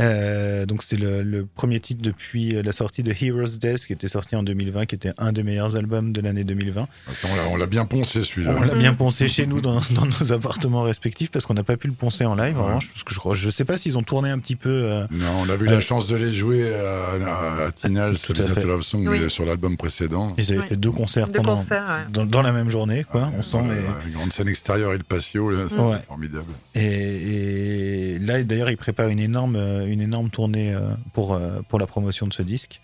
Euh, 0.00 0.66
donc 0.66 0.82
c'est 0.82 0.96
le, 0.98 1.22
le 1.22 1.46
premier 1.46 1.80
titre 1.80 2.02
depuis 2.02 2.60
la 2.62 2.72
sortie 2.72 3.02
de 3.02 3.12
Heroes 3.12 3.58
Death 3.60 3.86
qui 3.86 3.92
était 3.92 4.08
sorti 4.08 4.34
en 4.36 4.42
2020, 4.42 4.86
qui 4.86 4.94
était 4.94 5.12
un 5.18 5.32
des 5.32 5.42
meilleurs 5.42 5.76
albums 5.76 6.12
de 6.12 6.20
l'année 6.20 6.44
2020. 6.44 6.82
Attends, 6.82 7.28
on 7.32 7.36
l'a- 7.36 7.48
on 7.52 7.56
l'a 7.56 7.66
bien 7.66 7.84
poncé 7.86 8.24
celui-là. 8.24 8.54
On 8.58 8.60
l'a 8.62 8.74
bien 8.74 8.94
poncé 8.94 9.28
chez 9.28 9.46
nous 9.46 9.60
dans, 9.60 9.74
dans 9.94 10.06
nos 10.06 10.32
appartements 10.32 10.82
respectifs 10.82 11.30
parce 11.30 11.46
qu'on 11.46 11.54
n'a 11.54 11.62
pas 11.64 11.76
pu 11.76 11.86
le 11.86 11.92
poncer 11.94 12.24
en 12.24 12.34
live. 12.34 12.56
En 12.58 12.62
Ouais. 12.62 12.66
revanche, 12.68 12.88
parce 12.92 13.04
que 13.04 13.14
je, 13.14 13.18
crois- 13.18 13.34
je 13.34 13.48
sais 13.50 13.64
pas 13.64 13.76
s'ils 13.76 13.96
ont 13.96 14.02
tourné 14.02 14.30
un 14.30 14.38
petit 14.38 14.56
peu. 14.56 14.70
euh, 14.70 15.06
Non, 15.10 15.26
on 15.40 15.48
a 15.48 15.54
eu 15.54 15.68
Euh, 15.68 15.70
la 15.72 15.80
chance 15.80 16.06
de 16.08 16.16
les 16.16 16.32
jouer 16.32 16.74
à, 16.74 17.12
à, 17.12 17.66
à 17.66 17.72
Tinal, 17.72 18.16
fait. 18.18 18.64
Love 18.64 18.82
Song, 18.82 19.06
Oui. 19.08 19.20
mais 19.20 19.28
sur 19.28 19.44
l'album 19.46 19.76
précédent. 19.76 20.34
ils 20.38 20.50
avaient 20.50 20.60
Ouais. 20.60 20.66
fait 20.66 20.76
deux 20.76 20.90
concerts 20.90 21.28
Deux 21.28 21.34
pendant 21.34 21.56
concerts, 21.56 21.84
ouais. 21.86 22.12
dans, 22.12 22.26
dans 22.26 22.42
la 22.42 22.52
même 22.52 22.70
journée, 22.70 23.04
quoi. 23.04 23.30
on 23.36 23.42
sent. 23.42 23.58
Ouais, 23.58 24.12
grande 24.12 24.32
scène 24.32 24.48
extérieure 24.48 24.92
et 24.94 24.98
le 24.98 25.04
patio, 25.04 25.50
là, 25.50 25.66
c'est 25.68 25.76
Ouais. 25.78 25.96
formidable. 26.06 26.52
Et, 26.74 28.14
et 28.14 28.18
là, 28.18 28.42
d'ailleurs, 28.42 28.70
il 28.70 28.76
prépare 28.76 29.08
une 29.08 29.18
énorme, 29.20 29.56
euh, 29.56 29.75
une 29.84 30.00
énorme 30.00 30.30
tournée 30.30 30.72
euh, 30.74 30.80
pour, 31.12 31.34
euh, 31.34 31.60
pour 31.68 31.78
la 31.78 31.86
promotion 31.86 32.26
de 32.26 32.32
ce 32.32 32.42
disque, 32.42 32.80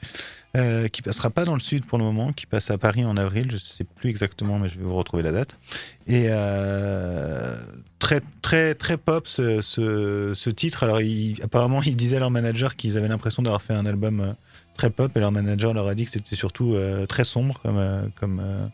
euh, 0.56 0.88
qui 0.88 1.00
passera 1.00 1.30
pas 1.30 1.44
dans 1.44 1.54
le 1.54 1.60
sud 1.60 1.86
pour 1.86 1.98
le 1.98 2.04
moment, 2.04 2.32
qui 2.32 2.46
passe 2.46 2.70
à 2.70 2.78
Paris 2.78 3.04
en 3.04 3.16
avril. 3.16 3.48
Je 3.50 3.56
sais 3.56 3.84
plus 3.84 4.10
exactement, 4.10 4.58
mais 4.58 4.68
je 4.68 4.78
vais 4.78 4.84
vous 4.84 4.94
retrouver 4.94 5.22
la 5.22 5.32
date. 5.32 5.58
Et 6.06 6.26
euh, 6.28 7.56
très, 7.98 8.20
très, 8.42 8.74
très 8.74 8.96
pop 8.96 9.26
ce, 9.28 9.60
ce, 9.62 10.50
titre. 10.50 10.82
Alors, 10.82 10.98
apparemment, 11.42 11.80
ils 11.82 11.96
disaient 11.96 12.16
à 12.16 12.20
leur 12.20 12.30
manager 12.30 12.76
qu'ils 12.76 12.98
avaient 12.98 13.08
l'impression 13.08 13.42
d'avoir 13.42 13.62
fait 13.62 13.74
un 13.74 13.86
album 13.86 14.20
euh, 14.20 14.32
très 14.74 14.90
pop, 14.90 15.10
et 15.16 15.20
leur 15.20 15.32
manager 15.32 15.74
leur 15.74 15.86
a 15.86 15.94
dit 15.94 16.04
que 16.04 16.10
c'était 16.10 16.36
surtout 16.36 16.74
euh, 16.74 17.06
très 17.06 17.24
sombre, 17.24 17.60
comme, 17.62 17.78
euh, 17.78 18.02
comme, 18.16 18.40
euh, 18.42 18.66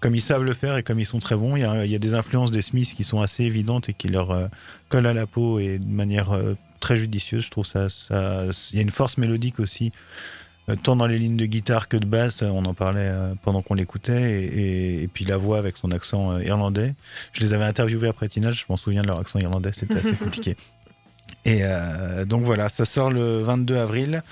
comme 0.00 0.14
ils 0.14 0.20
savent 0.20 0.42
le 0.42 0.54
faire 0.54 0.76
et 0.76 0.82
comme 0.82 0.98
ils 0.98 1.06
sont 1.06 1.18
très 1.18 1.36
bons. 1.36 1.56
Il 1.56 1.62
y 1.62 1.64
a, 1.64 1.84
il 1.84 1.90
y 1.90 1.94
a 1.94 1.98
des 1.98 2.14
influences 2.14 2.50
des 2.50 2.62
Smiths 2.62 2.94
qui 2.94 3.04
sont 3.04 3.20
assez 3.20 3.44
évidentes 3.44 3.88
et 3.88 3.94
qui 3.94 4.08
leur 4.08 4.30
euh, 4.30 4.46
collent 4.88 5.06
à 5.06 5.14
la 5.14 5.26
peau 5.26 5.58
et 5.58 5.78
de 5.78 5.86
manière 5.86 6.32
euh, 6.32 6.54
très 6.84 6.96
judicieuse. 6.98 7.44
Je 7.44 7.50
trouve 7.50 7.66
ça, 7.66 7.88
ça, 7.88 8.44
il 8.72 8.76
y 8.76 8.78
a 8.78 8.82
une 8.82 8.90
force 8.90 9.16
mélodique 9.16 9.58
aussi, 9.58 9.90
euh, 10.68 10.76
tant 10.76 10.96
dans 10.96 11.06
les 11.06 11.18
lignes 11.18 11.36
de 11.38 11.46
guitare 11.46 11.88
que 11.88 11.96
de 11.96 12.04
basse. 12.06 12.42
euh, 12.42 12.48
On 12.48 12.64
en 12.66 12.74
parlait 12.74 13.08
euh, 13.08 13.34
pendant 13.42 13.62
qu'on 13.62 13.74
l'écoutait, 13.74 14.22
et, 14.22 14.44
et, 14.44 15.02
et 15.04 15.08
puis 15.08 15.24
la 15.24 15.38
voix 15.38 15.58
avec 15.58 15.76
son 15.78 15.90
accent 15.92 16.38
irlandais. 16.40 16.94
Je 17.32 17.40
les 17.40 17.54
avais 17.54 17.64
interviewés 17.64 18.08
après 18.08 18.28
Tinage, 18.28 18.60
je 18.60 18.64
m'en 18.68 18.76
souviens 18.76 19.02
de 19.02 19.06
leur 19.08 19.18
accent 19.18 19.38
irlandais, 19.38 19.72
c'était 19.72 19.96
assez 19.96 20.12
compliqué. 20.24 20.56
Et 21.46 21.60
euh, 21.62 22.24
donc 22.26 22.42
voilà, 22.42 22.68
ça 22.68 22.84
sort 22.84 23.10
le 23.10 23.40
22 23.42 23.76
avril. 23.76 24.22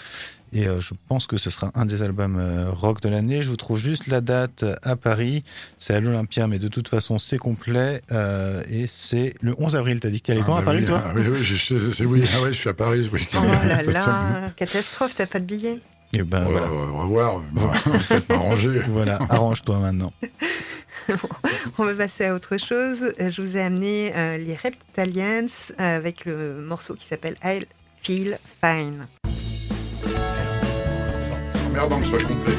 Et 0.54 0.66
euh, 0.68 0.80
je 0.80 0.92
pense 1.08 1.26
que 1.26 1.36
ce 1.38 1.48
sera 1.50 1.70
un 1.74 1.86
des 1.86 2.02
albums 2.02 2.36
euh, 2.38 2.68
rock 2.70 3.00
de 3.00 3.08
l'année. 3.08 3.40
Je 3.42 3.48
vous 3.48 3.56
trouve 3.56 3.78
juste 3.78 4.06
la 4.06 4.20
date 4.20 4.64
à 4.82 4.96
Paris. 4.96 5.44
C'est 5.78 5.94
à 5.94 6.00
l'Olympia, 6.00 6.46
mais 6.46 6.58
de 6.58 6.68
toute 6.68 6.88
façon, 6.88 7.18
c'est 7.18 7.38
complet. 7.38 8.02
Euh, 8.12 8.62
et 8.70 8.86
c'est 8.86 9.34
le 9.40 9.54
11 9.58 9.76
avril. 9.76 9.98
T'as 10.00 10.10
dit 10.10 10.20
que 10.20 10.26
t'y 10.26 10.32
allais 10.32 10.42
quand 10.42 10.54
Ah, 10.54 10.58
à 10.58 10.60
bah 10.60 10.66
Paris, 10.66 10.78
oui, 10.80 10.86
toi 10.86 11.02
ah, 11.06 11.12
Oui, 11.14 11.22
oui, 11.26 11.42
je, 11.42 11.54
je- 11.78 11.90
c'est 11.90 12.04
oui, 12.04 12.22
ah 12.36 12.42
ouais, 12.42 12.52
je 12.52 12.58
suis 12.58 12.68
à 12.68 12.74
Paris 12.74 13.08
week-end. 13.12 13.42
Oh 13.42 13.66
là 13.66 13.82
là, 13.92 14.50
catastrophe, 14.56 15.14
t'as 15.16 15.26
pas 15.26 15.40
de 15.40 15.46
billet. 15.46 15.78
Et 16.12 16.22
ben 16.22 16.44
Bon, 16.44 16.50
voilà. 16.50 16.70
Au 16.70 16.98
revoir, 17.02 17.42
on 17.56 17.58
va 17.60 17.72
peut-être 18.08 18.28
m'arranger. 18.28 18.80
Voilà, 18.88 19.18
arrange-toi 19.30 19.78
maintenant. 19.78 20.12
On 21.78 21.84
va 21.84 21.94
passer 21.94 22.26
à 22.26 22.34
autre 22.34 22.58
chose. 22.58 22.98
Euh, 23.20 23.28
Je 23.30 23.42
vous 23.42 23.56
ai 23.56 23.62
amené 23.62 24.12
euh, 24.14 24.36
les 24.36 24.54
Reptilians 24.54 25.46
euh, 25.80 25.96
avec 25.96 26.24
le 26.26 26.60
morceau 26.60 26.94
qui 26.94 27.06
s'appelle 27.06 27.36
I 27.42 27.60
Feel 28.02 28.38
Fine. 28.62 29.06
C'est 30.04 31.66
emmerdant 31.66 31.98
que 31.98 32.04
ce 32.04 32.10
soit 32.10 32.22
complet. 32.28 32.52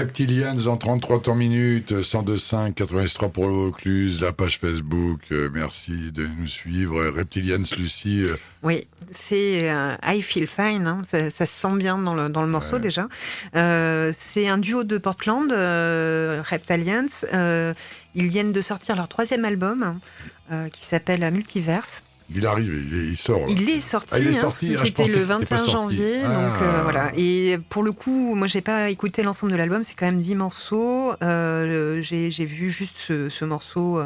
Reptilians 0.00 0.66
en 0.66 0.78
33 0.78 1.20
temps 1.20 1.34
minutes, 1.34 1.92
102.5, 1.92 2.72
83 2.72 3.28
pour 3.28 3.46
le 3.48 3.52
Vaucluse, 3.52 4.22
la 4.22 4.32
page 4.32 4.58
Facebook. 4.58 5.20
euh, 5.30 5.50
merci 5.52 6.10
de 6.10 6.26
nous 6.26 6.46
suivre. 6.46 7.04
Reptilians, 7.14 7.62
Lucie. 7.78 8.22
euh, 8.24 8.34
Oui, 8.62 8.86
c'est 9.10 9.70
euh, 9.70 9.94
I 10.02 10.22
Feel 10.22 10.46
Fine, 10.46 10.86
hein, 10.86 11.02
ça, 11.10 11.28
ça 11.28 11.44
se 11.44 11.52
sent 11.52 11.76
bien 11.76 11.98
dans 11.98 12.14
le, 12.14 12.30
dans 12.30 12.40
le 12.40 12.48
morceau 12.48 12.76
Ouais. 12.76 12.80
déjà. 12.80 13.08
C'est 13.52 14.48
un 14.48 14.56
duo 14.56 14.84
de 14.84 14.96
Portland, 14.96 15.52
Reptilians. 15.52 17.06
Ils 18.14 18.28
viennent 18.28 18.52
de 18.52 18.60
sortir 18.62 18.96
leur 18.96 19.06
troisième 19.08 19.44
album 19.44 20.00
euh, 20.50 20.68
qui 20.70 20.82
s'appelle 20.86 21.30
Multiverse. 21.30 22.02
Il 22.34 22.46
arrive, 22.46 22.86
il, 22.90 22.98
est- 22.98 23.04
il 23.08 23.16
sort. 23.16 23.40
là. 23.40 23.46
Il 23.50 23.68
est 23.68 23.80
sorti, 23.80 24.08
Ah, 24.12 24.18
il 24.18 24.26
est 24.28 24.30
hein. 24.30 24.40
sorti. 24.40 24.76
Ah, 24.78 24.84
c'était 24.84 25.02
le 25.02 25.08
qu'il 25.08 25.16
était 25.16 25.26
pas 25.26 25.38
21 25.38 25.56
sorti. 25.58 25.72
janvier, 25.72 26.20
Ah. 26.24 26.28
donc 26.28 26.62
euh, 26.62 26.80
voilà. 26.82 27.12
Et 27.16 27.58
pour 27.68 27.82
le 27.82 27.92
coup, 27.92 28.34
moi 28.34 28.46
j'ai 28.46 28.60
pas 28.60 28.88
écouté 28.90 29.22
l'ensemble 29.22 29.52
de 29.52 29.56
l'album, 29.56 29.82
c'est 29.82 29.94
quand 29.94 30.06
même 30.06 30.20
10 30.20 30.34
morceaux. 30.34 31.12
Euh, 31.22 32.00
j'ai 32.02 32.28
vu 32.44 32.70
juste 32.70 32.96
ce, 32.98 33.28
ce 33.28 33.44
morceau, 33.44 34.00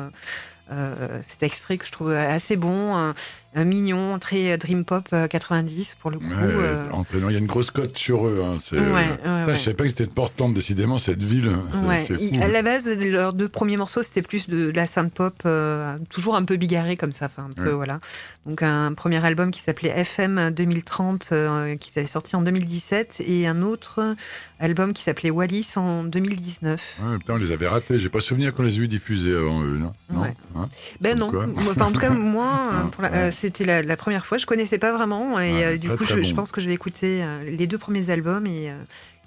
euh, 0.73 1.19
cet 1.21 1.43
extrait 1.43 1.77
que 1.77 1.87
je 1.87 1.93
trouve 1.93 2.11
assez 2.13 2.57
bon, 2.57 2.97
euh, 2.97 3.13
mignon, 3.63 4.19
très 4.19 4.59
dream 4.59 4.85
pop 4.85 5.07
euh, 5.13 5.29
90 5.29 5.97
pour 6.01 6.11
le 6.11 6.19
coup. 6.19 6.25
Ouais, 6.25 6.33
euh, 6.41 6.91
entraînant. 6.91 7.29
Il 7.29 7.35
y 7.35 7.37
a 7.37 7.39
une 7.39 7.47
grosse 7.47 7.71
cote 7.71 7.97
sur 7.97 8.27
eux. 8.27 8.43
Hein. 8.45 8.57
C'est, 8.63 8.79
ouais, 8.79 9.07
euh, 9.25 9.47
ouais. 9.47 9.55
Je 9.55 9.61
savais 9.61 9.77
pas 9.77 9.85
que 9.85 9.91
c'était 9.91 10.07
de 10.07 10.11
Portland, 10.13 10.53
décidément, 10.53 10.99
cette 10.99 11.23
ville. 11.23 11.51
C'est- 11.99 12.07
c'est 12.07 12.15
fou. 12.37 12.43
à 12.43 12.49
la 12.49 12.63
base, 12.63 12.89
leurs 12.89 13.33
deux 13.33 13.49
premiers 13.49 13.77
morceaux, 13.77 14.03
c'était 14.03 14.23
plus 14.23 14.49
de, 14.49 14.71
la 14.75 14.87
synth 14.87 15.13
pop, 15.13 15.35
euh, 15.47 15.97
toujours 16.11 16.35
un 16.37 16.45
peu 16.45 16.57
bigarré 16.57 16.97
comme 16.97 17.13
ça, 17.13 17.29
un 17.37 17.51
peu 17.51 17.71
voilà. 17.71 18.01
Donc 18.47 18.63
un 18.63 18.93
premier 18.95 19.25
album 19.25 19.51
qui 19.51 19.61
s'appelait 19.61 19.91
FM 19.91 20.51
2030, 20.51 21.29
euh, 21.33 21.77
qui 21.77 21.91
sorti 22.07 22.37
en 22.37 22.43
2017, 22.43 23.23
et 23.27 23.47
un 23.47 23.63
autre 23.63 24.17
album 24.61 24.93
qui 24.93 25.03
s'appelait 25.03 25.31
Wallis 25.31 25.69
en 25.77 26.05
2019. 26.05 26.81
Ouais, 27.03 27.19
putain, 27.19 27.35
on 27.35 27.37
les 27.37 27.53
avait 27.53 27.69
ratés. 27.69 27.99
J'ai 27.99 28.09
pas 28.09 28.21
souvenir 28.21 28.55
qu'on 28.55 28.63
les 28.63 28.75
a 28.75 28.79
eu 28.83 28.89
diffusés 28.89 29.35
avant 29.37 29.63
eux. 29.63 29.79
Non, 29.79 29.93
non. 30.13 30.25
Hein? 30.57 30.69
Ben 31.01 31.19
non, 31.19 31.31
enfin 31.71 31.87
en 31.87 31.93
tout 31.93 32.01
cas 32.01 32.11
moi, 32.11 32.71
euh, 32.73 32.83
pour 32.89 33.03
la- 33.03 33.11
ouais. 33.11 33.17
euh, 33.17 33.31
c'était 33.49 33.65
la, 33.65 33.83
la 33.83 33.97
première 33.97 34.25
fois, 34.27 34.39
je 34.39 34.47
connaissais 34.47 34.79
pas 34.79 34.93
vraiment, 34.97 35.39
et 35.39 35.53
Ouais, 35.53 35.65
euh, 35.65 35.77
du 35.77 35.89
très, 35.89 35.97
coup 35.97 36.05
très 36.05 36.23
je, 36.23 36.35
pense 36.35 36.51
que 36.53 36.61
je 36.61 36.67
vais 36.67 36.75
écouter 36.75 37.23
euh, 37.23 37.45
les 37.45 37.67
deux 37.67 37.79
premiers 37.79 38.11
albums 38.11 38.47
et 38.47 38.71
euh, 38.71 38.77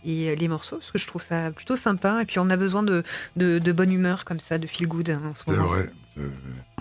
et 0.06 0.36
les 0.36 0.48
morceaux 0.48 0.78
parce 0.78 0.92
que 0.92 0.98
je 1.00 1.08
trouve 1.08 1.22
ça 1.24 1.52
plutôt 1.52 1.76
sympa 1.76 2.22
et 2.22 2.26
puis 2.26 2.40
on 2.40 2.50
a 2.50 2.56
besoin 2.56 2.82
de, 2.84 3.04
de, 3.36 3.58
de 3.60 3.72
bonne 3.72 3.92
humeur 3.92 4.26
comme 4.26 4.40
ça 4.40 4.58
de 4.58 4.66
feel 4.68 4.88
good 4.88 5.10
hein, 5.10 5.22
en 5.30 5.34
ce 5.36 5.44
C'est 5.46 5.52
moment. 5.52 5.68
vrai. 5.68 5.90
c'est- 6.16 6.22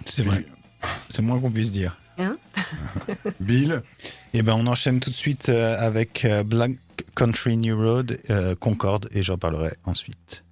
C'est 0.06 0.22
vrai. 0.22 0.44
C'est 1.10 1.22
moins 1.22 1.40
qu'on 1.40 1.50
puisse 1.50 1.72
dire. 1.72 1.96
Bill, 3.40 3.82
Et 4.32 4.42
ben, 4.42 4.54
on 4.54 4.66
enchaîne 4.66 5.00
tout 5.00 5.10
de 5.10 5.16
suite 5.16 5.48
avec 5.48 6.26
Black 6.46 6.72
Country 7.14 7.56
New 7.56 7.76
Road, 7.76 8.18
euh, 8.30 8.54
Concorde, 8.54 9.08
et 9.12 9.22
j'en 9.22 9.38
parlerai 9.38 9.72
ensuite. 9.84 10.44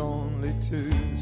Only 0.00 0.54
to 0.70 1.19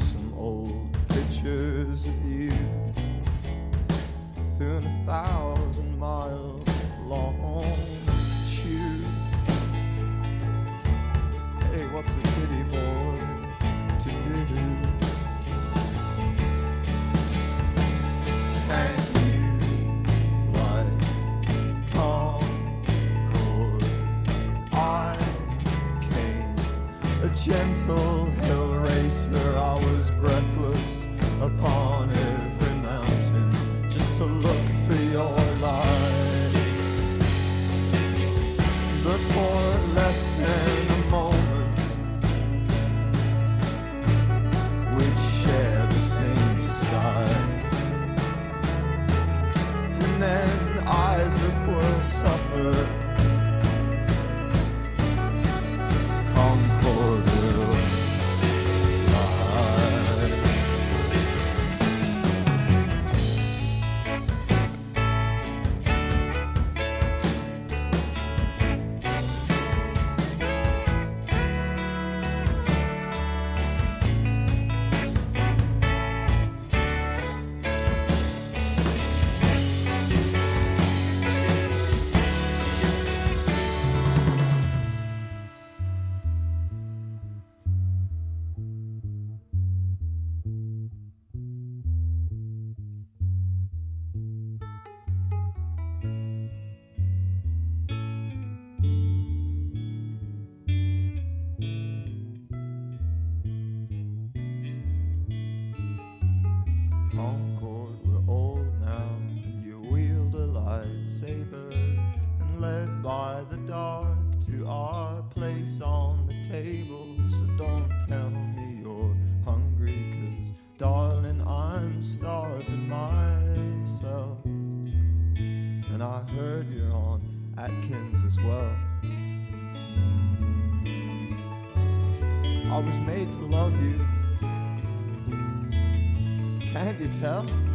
tell. 137.13 137.68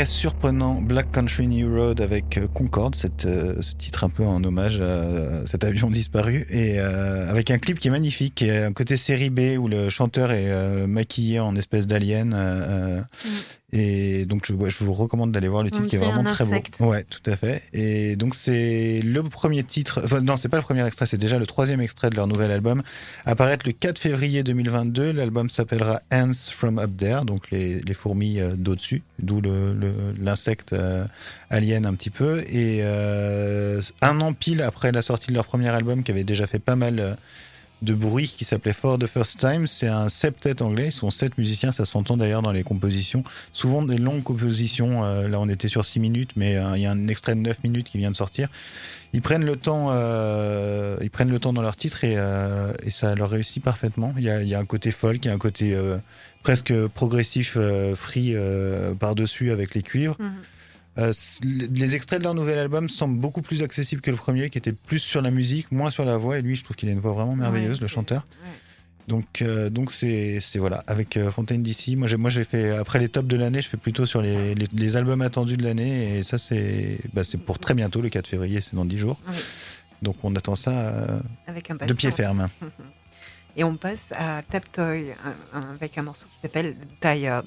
Très 0.00 0.06
surprenants 0.06 0.80
Black 0.80 1.12
Country 1.12 1.46
New 1.46 1.76
Road 1.76 2.00
avec 2.00 2.38
euh, 2.38 2.46
Concorde, 2.46 2.96
euh, 3.26 3.60
ce 3.60 3.74
titre 3.74 4.02
un 4.04 4.08
peu 4.08 4.24
en 4.24 4.42
hommage 4.42 4.80
à 4.80 5.46
cet 5.46 5.62
avion 5.62 5.90
disparu, 5.90 6.46
et 6.48 6.80
euh, 6.80 7.28
avec 7.28 7.50
un 7.50 7.58
clip 7.58 7.78
qui 7.78 7.88
est 7.88 7.90
magnifique, 7.90 8.42
un 8.42 8.72
côté 8.72 8.96
série 8.96 9.28
B 9.28 9.58
où 9.58 9.68
le 9.68 9.90
chanteur 9.90 10.32
est 10.32 10.86
maquillé 10.86 11.38
en 11.38 11.54
espèce 11.54 11.86
d'alien. 11.86 12.32
euh, 12.34 13.02
Et 13.72 14.24
donc 14.24 14.46
je, 14.46 14.52
ouais, 14.52 14.68
je 14.70 14.82
vous 14.82 14.92
recommande 14.92 15.30
d'aller 15.32 15.46
voir 15.48 15.62
le 15.62 15.70
titre 15.70 15.86
qui 15.86 15.96
est 15.96 15.98
vraiment 16.06 16.22
très 16.32 16.44
beau. 16.44 16.50
Ouais, 16.80 17.04
tout 17.04 17.22
à 17.30 17.36
fait. 17.36 17.62
Et 17.72 18.16
donc 18.16 18.34
c'est 18.34 19.00
le 19.04 19.22
premier 19.22 19.62
titre, 19.62 20.00
enfin 20.04 20.20
non, 20.20 20.36
c'est 20.36 20.48
pas 20.48 20.56
le 20.56 20.62
premier 20.62 20.84
extrait, 20.86 21.06
c'est 21.06 21.18
déjà 21.18 21.38
le 21.38 21.46
troisième 21.46 21.80
extrait 21.80 22.10
de 22.10 22.16
leur 22.16 22.26
nouvel 22.26 22.50
album, 22.50 22.82
apparaître 23.26 23.64
le 23.66 23.72
4 23.72 23.98
février 23.98 24.42
2022. 24.42 25.12
L'album 25.12 25.48
s'appellera 25.50 26.00
Ants 26.12 26.32
from 26.50 26.78
Up 26.78 26.90
There, 26.98 27.24
donc 27.24 27.50
les, 27.52 27.80
les 27.80 27.94
fourmis 27.94 28.40
euh, 28.40 28.54
d'au-dessus, 28.56 29.02
d'où 29.20 29.40
le- 29.40 29.72
le- 29.72 30.14
l'insecte 30.20 30.72
euh, 30.72 31.04
alien 31.50 31.86
un 31.86 31.94
petit 31.94 32.10
peu. 32.10 32.40
Et 32.50 32.80
euh, 32.82 33.80
un 34.02 34.20
an 34.20 34.32
pile 34.32 34.62
après 34.62 34.90
la 34.92 35.02
sortie 35.02 35.28
de 35.28 35.34
leur 35.34 35.44
premier 35.46 35.68
album, 35.68 36.02
qui 36.02 36.10
avait 36.10 36.24
déjà 36.24 36.46
fait 36.46 36.58
pas 36.58 36.76
mal 36.76 36.98
euh, 36.98 37.14
de 37.82 37.94
bruit, 37.94 38.32
qui 38.36 38.44
s'appelait 38.44 38.72
For 38.72 38.98
the 38.98 39.06
First 39.06 39.38
Time, 39.38 39.66
c'est 39.66 39.88
un 39.88 40.08
septet 40.08 40.62
anglais. 40.62 40.86
Ils 40.86 40.92
sont 40.92 41.10
sept 41.10 41.38
musiciens, 41.38 41.72
ça 41.72 41.84
s'entend 41.84 42.16
d'ailleurs 42.16 42.42
dans 42.42 42.52
les 42.52 42.62
compositions. 42.62 43.24
Souvent 43.52 43.82
des 43.82 43.96
longues 43.98 44.22
compositions. 44.22 45.04
euh, 45.04 45.28
là, 45.28 45.40
on 45.40 45.48
était 45.48 45.68
sur 45.68 45.84
six 45.84 46.00
minutes, 46.00 46.32
mais 46.36 46.56
euh, 46.56 46.76
il 46.76 46.82
y 46.82 46.86
a 46.86 46.90
un 46.90 47.08
extrait 47.08 47.34
de 47.34 47.40
9 47.40 47.64
minutes 47.64 47.88
qui 47.88 47.98
vient 47.98 48.10
de 48.10 48.16
sortir. 48.16 48.48
Ils 49.12 49.22
prennent 49.22 49.44
le 49.44 49.56
temps, 49.56 49.88
euh, 49.90 50.96
ils 51.02 51.10
prennent 51.10 51.30
le 51.30 51.38
temps 51.38 51.52
dans 51.52 51.62
leur 51.62 51.76
titre 51.76 52.04
et, 52.04 52.14
euh, 52.16 52.72
et 52.84 52.90
ça 52.90 53.14
leur 53.14 53.30
réussit 53.30 53.62
parfaitement. 53.62 54.14
Il 54.16 54.24
y 54.24 54.30
a, 54.30 54.42
y 54.42 54.54
a 54.54 54.58
un 54.58 54.64
côté 54.64 54.90
folk, 54.90 55.24
il 55.24 55.28
y 55.28 55.30
a 55.30 55.34
un 55.34 55.38
côté 55.38 55.76
presque 56.42 56.72
progressif, 56.88 57.56
free 57.94 58.36
par-dessus 58.98 59.50
avec 59.50 59.74
les 59.74 59.82
cuivres. 59.82 60.16
Mhm. 60.18 60.32
Euh, 60.98 61.12
les 61.44 61.94
extraits 61.94 62.18
de 62.18 62.24
leur 62.24 62.34
nouvel 62.34 62.58
album 62.58 62.88
semblent 62.88 63.18
beaucoup 63.20 63.42
plus 63.42 63.62
accessibles 63.62 64.02
que 64.02 64.10
le 64.10 64.16
premier, 64.16 64.50
qui 64.50 64.58
était 64.58 64.72
plus 64.72 64.98
sur 64.98 65.22
la 65.22 65.30
musique, 65.30 65.70
moins 65.72 65.90
sur 65.90 66.04
la 66.04 66.16
voix. 66.16 66.38
Et 66.38 66.42
lui, 66.42 66.56
je 66.56 66.64
trouve 66.64 66.76
qu'il 66.76 66.88
a 66.88 66.92
une 66.92 66.98
voix 66.98 67.12
vraiment 67.12 67.36
merveilleuse, 67.36 67.76
Ouais, 67.76 67.82
le 67.82 67.86
chanteur. 67.88 68.26
ouais. 68.44 68.50
Donc, 69.08 69.42
euh, 69.42 69.70
donc 69.70 69.92
c'est, 69.92 70.40
voilà, 70.56 70.84
avec 70.86 71.16
euh, 71.16 71.30
Fontaine 71.30 71.62
d'ici. 71.62 71.96
Moi, 71.96 72.06
j'ai, 72.06 72.16
moi, 72.16 72.30
j'ai 72.30 72.44
fait 72.44 72.70
après 72.70 72.98
les 73.00 73.08
tops 73.08 73.26
de 73.26 73.36
l'année, 73.36 73.60
je 73.60 73.68
fais 73.68 73.76
plutôt 73.76 74.06
sur 74.06 74.22
les, 74.22 74.54
les, 74.54 74.66
les 74.72 74.96
albums 74.96 75.20
attendus 75.22 75.56
de 75.56 75.64
l'année, 75.64 76.18
et 76.18 76.22
ça, 76.22 76.38
c'est, 76.38 76.98
bah, 77.12 77.24
c'est 77.24 77.38
pour 77.38 77.58
très 77.58 77.74
bientôt, 77.74 78.00
le 78.02 78.08
4 78.08 78.28
février, 78.28 78.60
c'est 78.60 78.76
dans 78.76 78.84
10 78.84 78.98
jours. 78.98 79.18
Oui. 79.28 79.34
Donc, 80.02 80.16
on 80.22 80.34
attend 80.36 80.54
ça 80.54 80.70
euh, 80.70 81.18
Avec 81.46 81.72
de 81.86 81.92
pied 81.94 82.10
ferme. 82.10 82.48
Et 83.56 83.64
on 83.64 83.76
passe 83.76 84.12
à 84.12 84.42
Tap 84.48 84.70
Toy 84.70 85.06
avec 85.72 85.98
un 85.98 86.02
morceau 86.02 86.24
qui 86.32 86.40
s'appelle 86.42 86.76
Tired. 87.00 87.44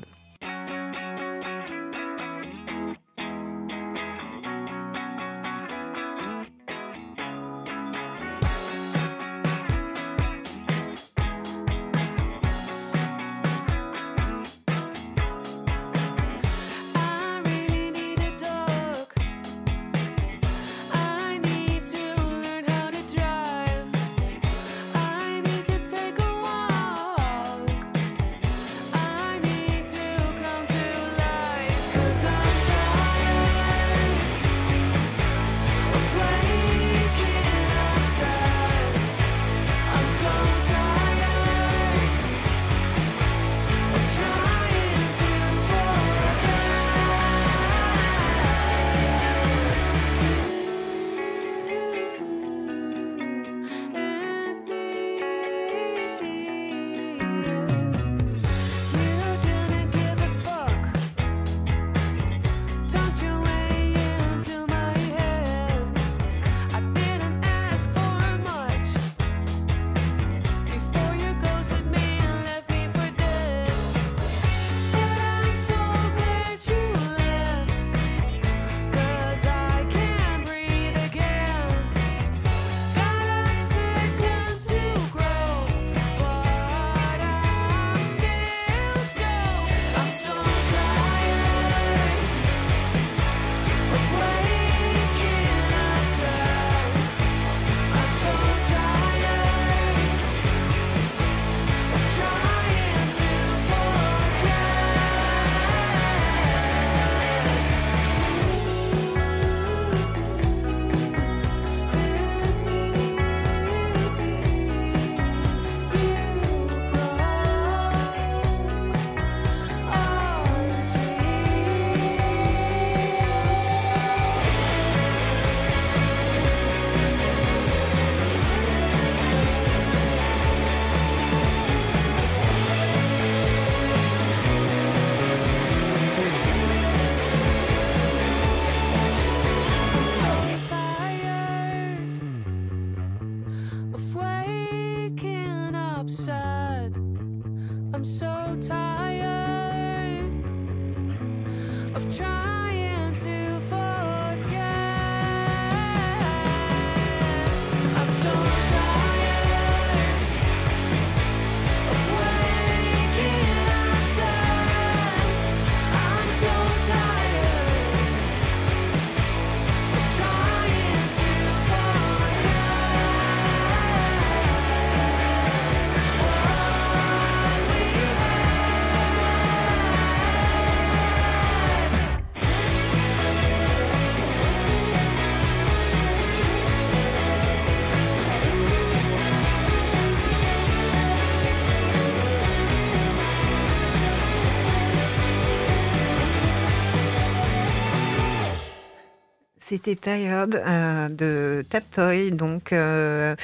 C'était 199.73 199.95
Tired 199.95 200.55
euh, 200.67 201.09
de 201.09 201.65
Taptoy, 201.67 202.29
donc 202.29 202.71
euh, 202.71 203.35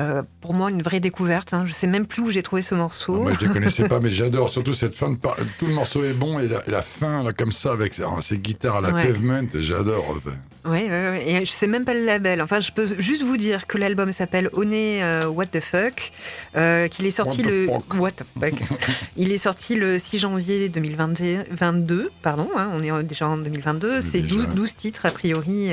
euh, 0.00 0.22
pour 0.42 0.52
moi 0.52 0.70
une 0.70 0.82
vraie 0.82 1.00
découverte. 1.00 1.54
hein. 1.54 1.64
Je 1.64 1.72
sais 1.72 1.86
même 1.86 2.04
plus 2.06 2.20
où 2.20 2.30
j'ai 2.30 2.42
trouvé 2.42 2.60
ce 2.60 2.74
morceau. 2.74 3.22
Moi, 3.22 3.32
je 3.40 3.46
ne 3.46 3.52
connaissais 3.54 3.88
pas, 3.88 3.98
mais 3.98 4.10
j'adore 4.12 4.50
surtout 4.50 4.74
cette 4.74 4.94
fin 4.94 5.10
de 5.10 5.16
par- 5.16 5.36
Tout 5.58 5.64
le 5.66 5.72
morceau 5.72 6.04
est 6.04 6.12
bon 6.12 6.38
et 6.40 6.48
la, 6.66 6.82
fin, 6.82 7.22
là, 7.22 7.32
comme 7.32 7.52
ça, 7.52 7.72
avec 7.72 7.98
ces 8.20 8.36
guitares 8.36 8.76
à 8.76 8.80
la 8.82 8.90
Ouais. 8.92 9.06
pavement, 9.06 9.40
j'adore. 9.54 10.18
Oui, 10.64 10.82
oui, 10.82 11.08
oui. 11.12 11.18
Et 11.24 11.44
je 11.44 11.50
sais 11.50 11.66
même 11.66 11.84
pas 11.84 11.94
le 11.94 12.04
label. 12.04 12.42
Enfin, 12.42 12.60
je 12.60 12.72
peux 12.72 12.86
juste 12.98 13.22
vous 13.22 13.36
dire 13.36 13.66
que 13.66 13.78
l'album 13.78 14.12
s'appelle 14.12 14.50
One 14.52 14.72
euh, 14.72 15.26
What 15.26 15.46
the 15.46 15.60
Fuck, 15.60 16.12
euh, 16.56 16.88
qu'il 16.88 17.06
est 17.06 17.10
sorti 17.10 17.42
What 17.42 17.50
le. 17.50 17.66
What 17.98 18.10
the 18.12 18.24
fuck. 18.38 18.54
Il 19.16 19.32
est 19.32 19.38
sorti 19.38 19.74
le 19.74 19.98
6 19.98 20.18
janvier 20.18 20.68
2022, 20.68 22.10
pardon. 22.22 22.48
hein, 22.56 22.70
on 22.74 22.82
est 22.82 23.02
déjà 23.04 23.28
en 23.28 23.38
2022. 23.38 24.00
C'est 24.00 24.20
Déjà. 24.20 24.34
12, 24.34 24.48
12 24.48 24.74
titres 24.74 25.06
a 25.06 25.10
priori. 25.10 25.70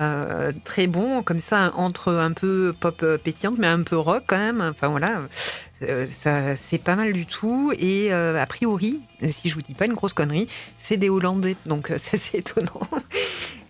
Euh, 0.00 0.52
très 0.64 0.86
bons, 0.86 1.22
comme 1.22 1.40
ça, 1.40 1.72
entre 1.76 2.12
un 2.14 2.32
peu 2.32 2.74
pop 2.78 3.02
euh, 3.02 3.18
pétillante, 3.18 3.56
mais 3.58 3.66
un 3.66 3.82
peu 3.82 3.96
rock 3.98 4.24
quand 4.26 4.38
même. 4.38 4.60
Enfin 4.60 4.88
voilà, 4.88 5.22
Euh, 5.82 6.06
ça 6.06 6.56
c'est 6.56 6.78
pas 6.78 6.94
mal 6.96 7.12
du 7.12 7.26
tout. 7.26 7.72
Et 7.78 8.12
euh, 8.12 8.40
a 8.40 8.46
priori, 8.46 9.00
si 9.30 9.48
je 9.48 9.54
vous 9.54 9.62
dis 9.62 9.72
pas 9.74 9.86
une 9.86 9.94
grosse 9.94 10.12
connerie, 10.12 10.46
c'est 10.78 10.96
des 10.98 11.08
Hollandais, 11.08 11.56
donc 11.66 11.88
ça 11.96 12.16
c'est 12.18 12.38
étonnant. 12.38 12.80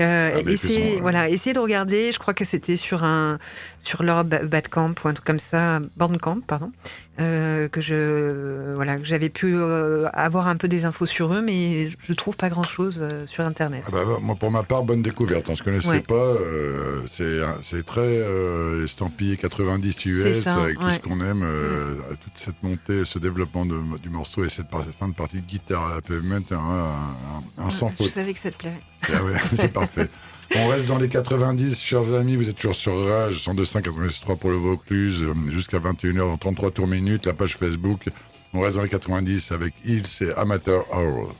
Ah, 0.01 0.41
essayez, 0.41 1.01
voilà, 1.01 1.29
essayez 1.29 1.53
de 1.53 1.61
regarder. 1.61 2.11
Je 2.11 2.19
crois 2.19 2.35
que 2.35 2.45
c'était 2.45 2.77
sur 2.77 3.05
un 3.05 3.39
sur 3.83 4.03
leur 4.03 4.25
ba- 4.25 4.43
Bandcamp 4.45 4.95
ou 5.05 5.09
un 5.09 5.15
truc 5.15 5.25
comme 5.27 5.39
ça, 5.39 5.81
Bandcamp, 5.97 6.41
pardon, 6.47 6.71
euh, 7.19 7.69
que 7.69 7.81
je 7.81 8.75
voilà 8.75 8.97
que 8.97 9.05
j'avais 9.05 9.29
pu 9.31 9.55
euh, 9.57 10.09
avoir 10.13 10.47
un 10.49 10.57
peu 10.57 10.69
des 10.69 10.85
infos 10.85 11.07
sur 11.07 11.33
eux, 11.35 11.41
mais 11.43 11.89
je 12.03 12.13
trouve 12.13 12.37
pas 12.37 12.49
grand 12.51 12.63
chose 12.63 13.03
sur 13.27 13.45
internet. 13.45 13.83
Ah 13.87 13.91
bah, 13.93 14.05
bah, 14.07 14.19
moi, 14.21 14.37
pour 14.37 14.51
ma 14.51 14.63
part, 14.63 14.83
bonne 14.85 15.03
découverte. 15.03 15.47
On 15.49 15.53
ne 15.53 15.57
se 15.57 15.63
connaissait 15.63 15.89
Ouais. 15.89 16.01
pas. 16.01 16.15
euh, 16.15 17.03
c'est 17.07 17.83
très 17.85 18.01
euh, 18.01 18.85
estampillé 18.85 19.37
90 19.37 19.93
C'est 19.99 20.09
US 20.09 20.45
ça, 20.45 20.63
avec 20.63 20.79
tout 20.79 20.91
ce 20.91 20.99
qu'on 21.01 21.21
aime, 21.21 21.43
euh, 21.43 21.95
toute 22.21 22.37
cette 22.37 22.63
montée, 22.63 23.05
ce 23.05 23.19
développement 23.19 23.65
de- 23.67 23.99
du 23.99 24.11
morceau 24.11 24.45
et 24.45 24.49
cette 24.51 24.67
fin 24.99 25.09
de 25.09 25.15
partie 25.15 25.41
de 25.41 25.47
guitare 25.47 25.87
à 25.87 25.95
la 25.97 26.01
pavement, 26.03 26.39
un, 26.51 26.55
un, 26.57 27.65
un 27.67 27.71
sans 27.71 27.89
je 27.89 27.97
faute. 27.97 28.09
savais 28.09 28.33
que 28.35 28.39
ça 28.41 28.51
te 28.51 28.57
plairait. 28.59 28.81
Ah 29.09 29.21
c'est 29.55 29.73
parfait. 29.73 30.09
On 30.57 30.69
reste 30.69 30.87
dans 30.87 30.99
les 30.99 31.09
90, 31.09 31.81
chers 31.81 32.13
amis. 32.13 32.35
Vous 32.35 32.49
êtes 32.49 32.57
toujours 32.57 32.75
sur 32.75 33.07
Rage, 33.07 33.37
102.5, 33.37 33.83
93 33.83 34.37
pour 34.39 34.51
le 34.51 34.57
Vaucluse, 34.57 35.23
euh, 35.23 35.35
jusqu'à 35.51 35.79
21h 35.79 36.19
dans 36.19 36.37
33 36.37 36.73
tours 36.73 36.87
minutes, 36.89 37.27
la 37.27 37.35
page 37.35 37.57
Facebook. 37.57 38.09
On 38.53 38.61
reste 38.61 38.77
dans 38.77 38.83
les 38.83 38.89
90 38.89 39.53
avec 39.53 39.75
Hills 39.85 40.03
et 40.23 40.33
Amateur 40.37 40.85
Hour. 40.93 41.35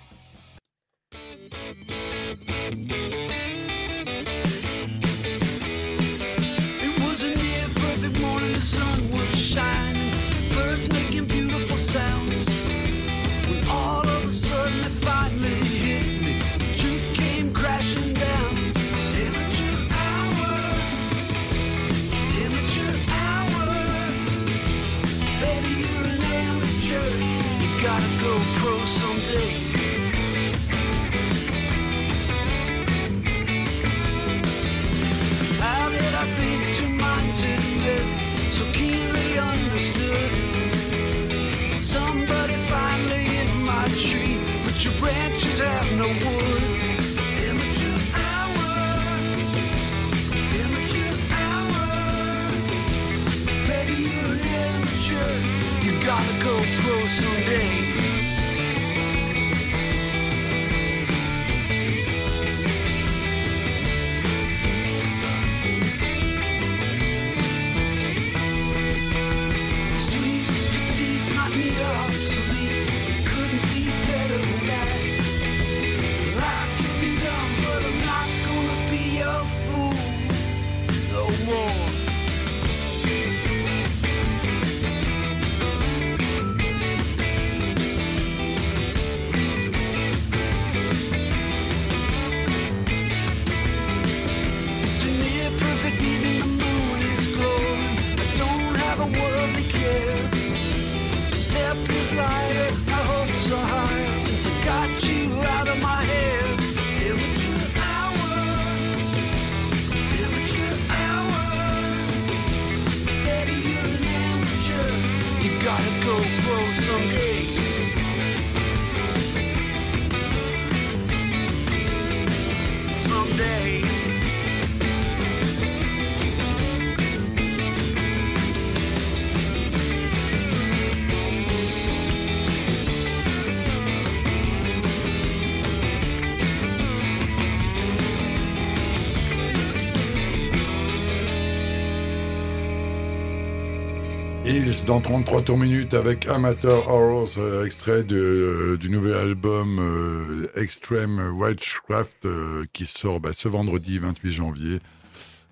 Dans 144.91 145.01
33 145.01 145.43
tours 145.43 145.57
minutes 145.57 145.95
avec 145.95 146.27
Amateur 146.27 146.89
Horrors, 146.89 147.39
euh, 147.39 147.65
extrait 147.65 148.03
de, 148.03 148.17
euh, 148.17 148.77
du 148.77 148.91
nouvel 148.91 149.15
album 149.15 149.79
euh, 149.79 150.61
Extreme 150.61 151.31
Witchcraft 151.39 152.27
qui 152.73 152.87
sort 152.87 153.21
bah, 153.21 153.31
ce 153.33 153.47
vendredi 153.47 153.99
28 153.99 154.33
janvier. 154.33 154.81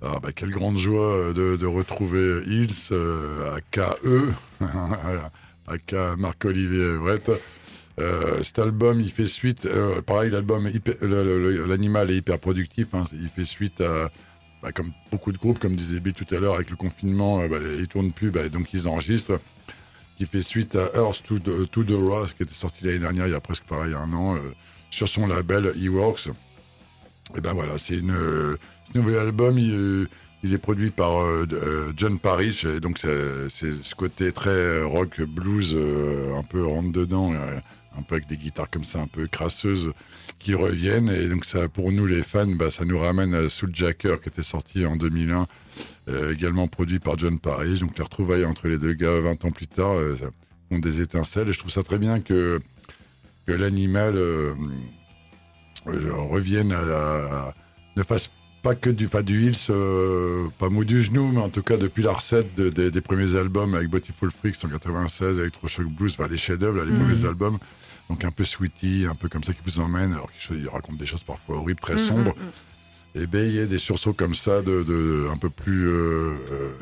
Ah, 0.03 0.19
bah, 0.21 0.33
quelle 0.35 0.51
grande 0.51 0.77
joie 0.77 1.33
de, 1.33 1.67
retrouver 1.67 2.43
Hills 2.49 2.93
à 2.93 3.61
KE. 3.71 4.33
Voilà. 4.59 5.31
aka 5.69 6.17
Marc-Olivier 6.17 6.97
Everett. 6.97 7.31
Cet 8.43 8.59
album, 8.59 9.01
il 9.01 9.13
fait 9.13 9.29
suite. 9.29 9.69
pareil, 10.05 10.33
l'album, 10.33 10.69
l'animal 11.69 12.11
est 12.11 12.17
hyper 12.17 12.41
productif. 12.41 12.89
hein, 12.93 13.05
il 13.13 13.29
fait 13.29 13.45
suite 13.45 13.81
à, 13.83 14.11
bah, 14.63 14.73
comme 14.73 14.93
beaucoup 15.11 15.33
de 15.33 15.39
groupes, 15.39 15.59
comme 15.59 15.77
disait 15.77 16.01
Bill 16.01 16.15
tout 16.15 16.33
à 16.35 16.39
l'heure, 16.39 16.55
avec 16.55 16.71
le 16.71 16.77
confinement, 16.77 17.41
euh, 17.41 17.49
bah, 17.49 17.59
ils 17.79 17.87
tournent 17.87 18.13
plus, 18.13 18.31
bah, 18.31 18.49
donc 18.49 18.73
ils 18.75 18.89
enregistrent. 18.89 19.41
Qui 20.17 20.27
fait 20.27 20.43
suite 20.43 20.75
à 20.75 20.91
Earth 20.97 21.23
to 21.23 21.39
the, 21.39 21.71
to 21.71 21.85
qui 21.85 22.43
était 22.43 22.53
sorti 22.53 22.85
l'année 22.85 22.99
dernière, 22.99 23.29
il 23.29 23.33
y 23.33 23.37
a 23.37 23.41
presque 23.41 23.63
pareil 23.65 23.95
un 23.95 24.13
an, 24.13 24.35
euh, 24.35 24.41
sur 24.91 25.09
son 25.09 25.29
label 25.29 25.67
E-Works. 25.67 26.31
Et 27.37 27.41
ben 27.41 27.53
voilà, 27.53 27.79
c'est 27.79 27.99
une, 27.99 28.11
euh, 28.11 28.57
nouvel 28.97 29.17
album. 29.19 29.59
Il, 29.59 30.09
est 30.55 30.59
produit 30.59 30.91
par 30.91 31.25
John 31.97 32.19
Parrish, 32.19 32.65
et 32.65 32.81
donc 32.81 32.99
c'est 32.99 33.83
ce 33.83 33.95
côté 33.95 34.33
très 34.33 34.83
rock 34.83 35.21
blues, 35.21 35.77
un 35.77 36.43
peu 36.45 36.65
rentre 36.65 36.93
dedans, 36.93 37.33
un 37.99 38.03
peu 38.03 38.15
avec 38.17 38.29
des 38.29 38.37
guitares 38.37 38.71
comme 38.71 38.85
ça, 38.85 39.01
un 39.01 39.07
peu 39.07 39.27
crasseuses, 39.27 39.91
qui 40.39 40.55
reviennent. 40.55 41.09
Et 41.09 41.29
donc 41.29 41.45
ça, 41.45 41.69
pour 41.69 41.91
nous 41.93 42.07
les 42.07 42.23
fans, 42.23 42.47
bah, 42.47 42.71
ça 42.71 42.85
nous 42.85 42.99
ramène 42.99 43.35
à 43.35 43.49
Soul 43.49 43.71
Jacker, 43.75 44.21
qui 44.21 44.29
était 44.29 44.43
sorti 44.43 44.87
en 44.87 44.97
2001, 44.97 45.47
euh, 46.09 46.33
également 46.33 46.69
produit 46.69 46.99
par 47.01 47.19
John 47.19 47.39
Parrish. 47.39 47.81
Donc 47.81 47.97
les 47.99 48.05
retrouvailles 48.05 48.45
entre 48.45 48.69
les 48.69 48.79
deux 48.79 48.95
gars 48.95 49.21
20 49.21 49.45
ans 49.45 49.51
plus 49.51 49.67
tard 49.67 49.93
euh, 49.95 50.17
ça 50.19 50.27
font 50.71 50.79
des 50.79 51.01
étincelles. 51.01 51.49
Et 51.49 51.53
je 51.53 51.59
trouve 51.59 51.71
ça 51.73 51.83
très 51.83 51.99
bien 51.99 52.21
que 52.21 52.61
que 53.47 53.53
l'animal 53.53 54.15
euh, 54.17 54.53
revienne 55.87 56.73
à, 56.73 56.79
à- 56.81 57.55
ne 57.97 58.03
fasse 58.03 58.31
pas 58.63 58.75
que 58.75 58.91
du 58.91 59.09
du 59.25 59.47
Hills, 59.47 59.57
euh, 59.71 60.49
pas 60.59 60.69
mou 60.69 60.85
du 60.85 61.03
genou, 61.03 61.31
mais 61.33 61.41
en 61.41 61.49
tout 61.49 61.63
cas 61.63 61.77
depuis 61.77 62.03
la 62.03 62.13
recette 62.13 62.55
de- 62.57 62.69
de- 62.71 62.91
des 62.91 63.01
premiers 63.01 63.37
albums 63.37 63.75
avec 63.75 63.89
Beautiful 63.89 64.31
Freaks 64.31 64.65
en 64.65 64.69
96, 64.69 65.39
Electroshock 65.39 65.87
Blues, 65.87 66.13
enfin, 66.19 66.29
les 66.29 66.37
chefs-d'œuvre, 66.37 66.83
les 66.85 66.93
Mhm. 66.93 66.99
premiers 67.01 67.25
albums. 67.27 67.59
Donc 68.09 68.25
un 68.25 68.31
peu 68.31 68.45
sweetie, 68.45 69.07
un 69.11 69.15
peu 69.15 69.29
comme 69.29 69.45
ça 69.45 69.53
qui 69.53 69.61
vous 69.65 69.81
emmène, 69.81 70.13
alors 70.13 70.31
qu'il 70.33 70.57
il 70.57 70.69
raconte 70.69 70.97
des 70.97 71.07
choses 71.07 71.23
parfois 71.25 71.57
horribles, 71.59 71.81
très 71.81 71.95
Mm, 71.95 71.99
sombres. 71.99 72.35
mm, 72.37 72.43
mm. 72.43 72.53
Et 73.23 73.27
ben 73.27 73.45
il 73.49 73.55
y 73.55 73.59
a 73.59 73.67
des 73.67 73.79
sursauts 73.79 74.13
comme 74.13 74.35
ça, 74.35 74.63
de, 74.63 74.83
de 74.83 75.29
un 75.33 75.37
peu 75.39 75.51
plus 75.51 75.89
euh, 75.89 76.35
euh, 76.53 76.73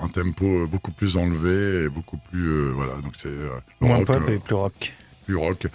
un 0.00 0.08
tempo 0.08 0.66
beaucoup 0.66 0.92
plus 0.92 1.16
enlevé 1.16 1.84
et 1.84 1.88
beaucoup 1.88 2.16
plus 2.30 2.48
euh, 2.48 2.72
voilà. 2.74 2.94
Donc 2.96 3.14
c'est 3.16 3.28
euh, 3.28 3.50
Moins 3.80 4.04
pop 4.04 4.22
euh, 4.28 4.32
et 4.32 4.38
plus 4.38 4.54
rock. 4.54 4.92
plus 5.26 5.36
rock. 5.36 5.66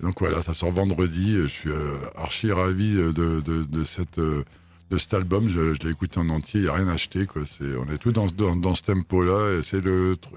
Donc 0.00 0.20
voilà, 0.20 0.42
ça 0.42 0.52
sort 0.52 0.72
vendredi. 0.72 1.36
Je 1.38 1.46
suis 1.46 1.70
euh, 1.70 1.96
archi 2.16 2.52
ravi 2.52 2.94
de, 2.94 3.12
de, 3.12 3.40
de 3.64 3.84
cette, 3.84 4.18
euh, 4.18 4.44
de 4.90 4.98
cet 4.98 5.14
album. 5.14 5.48
Je, 5.48 5.72
je 5.74 5.80
l'ai 5.86 5.90
écouté 5.90 6.20
en 6.20 6.28
entier, 6.28 6.60
il 6.60 6.64
n'y 6.64 6.68
a 6.68 6.74
rien 6.74 6.88
acheté. 6.88 7.24
Quoi. 7.26 7.42
C'est, 7.46 7.76
on 7.76 7.90
est 7.90 7.96
tous 7.98 8.12
dans, 8.12 8.28
ce- 8.28 8.34
dans, 8.34 8.54
dans 8.56 8.74
ce 8.74 8.82
tempo-là. 8.82 9.58
Et 9.58 9.62
c'est 9.62 9.80
le 9.80 10.14
tr- 10.16 10.36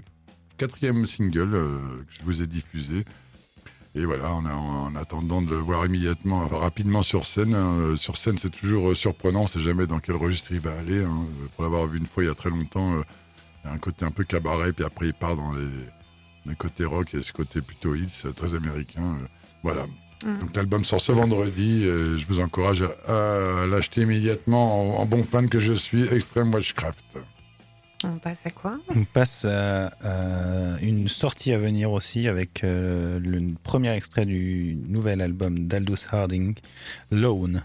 quatrième 0.57 1.05
single 1.05 1.53
euh, 1.55 1.78
que 2.07 2.13
je 2.20 2.24
vous 2.24 2.41
ai 2.41 2.47
diffusé. 2.47 3.03
Et 3.96 4.06
voilà, 4.06 4.32
en, 4.32 4.46
en 4.46 4.96
attendant 4.96 5.42
de 5.42 5.50
le 5.50 5.58
voir 5.58 5.86
immédiatement, 5.86 6.44
enfin, 6.44 6.58
rapidement 6.60 7.02
sur 7.02 7.26
scène. 7.26 7.56
hein. 7.56 7.76
Euh, 7.80 7.96
Sur 7.96 8.18
scène, 8.18 8.38
c'est 8.38 8.52
toujours 8.52 8.92
euh, 8.92 8.96
surprenant. 8.96 9.42
On 9.44 9.48
sait 9.48 9.60
jamais 9.60 9.88
dans 9.88 10.00
quel 10.00 10.16
registre 10.16 10.52
il 10.52 10.60
va 10.60 10.78
aller. 10.78 11.04
hein. 11.04 11.26
Pour 11.56 11.64
l'avoir 11.64 11.88
vu 11.88 11.98
une 11.98 12.06
fois 12.06 12.24
il 12.24 12.28
y 12.28 12.30
a 12.30 12.36
très 12.36 12.52
longtemps, 12.52 12.94
euh, 12.94 13.02
il 13.64 13.68
y 13.68 13.72
a 13.72 13.74
un 13.74 13.78
côté 13.80 14.06
un 14.06 14.12
peu 14.12 14.24
cabaret, 14.24 14.74
puis 14.74 14.86
après 14.86 15.08
il 15.08 15.14
part 15.14 15.36
dans 15.36 15.52
les, 15.54 15.68
les 16.46 16.56
côtés 16.56 16.86
rock 16.86 17.14
et 17.16 17.22
ce 17.24 17.34
côté 17.34 17.62
plutôt 17.62 17.96
hits, 17.96 18.22
euh, 18.26 18.32
très 18.32 18.54
américain. 18.56 19.02
euh, 19.22 19.28
voilà. 19.64 19.86
Mm. 20.24 20.38
Donc 20.40 20.56
l'album 20.56 20.84
sort 20.84 21.02
ce 21.02 21.12
vendredi. 21.12 21.84
et 21.86 22.18
je 22.20 22.26
vous 22.28 22.40
encourage 22.42 22.84
à, 22.84 23.62
à 23.64 23.66
l'acheter 23.68 24.02
immédiatement 24.02 24.98
en, 25.00 25.02
en 25.02 25.06
bon 25.08 25.24
fan 25.24 25.50
que 25.50 25.60
je 25.60 25.74
suis. 25.74 26.04
Extreme 26.14 26.54
Watchcraft. 26.54 27.04
On 28.06 28.18
passe 28.18 28.45
à 28.45 28.50
quoi? 28.50 28.80
On 28.95 29.04
passe 29.04 29.45
à, 29.45 29.91
une 30.82 31.08
sortie 31.08 31.52
à 31.52 31.58
venir 31.58 31.91
aussi 31.91 32.28
avec 32.28 32.64
euh, 32.64 33.20
le 33.20 33.56
premier 33.62 33.91
extrait 33.91 34.26
du 34.26 34.78
nouvel 34.88 35.22
album 35.22 35.68
d'Aldous 35.68 36.06
Harding, 36.10 36.56
Lone. 37.12 37.64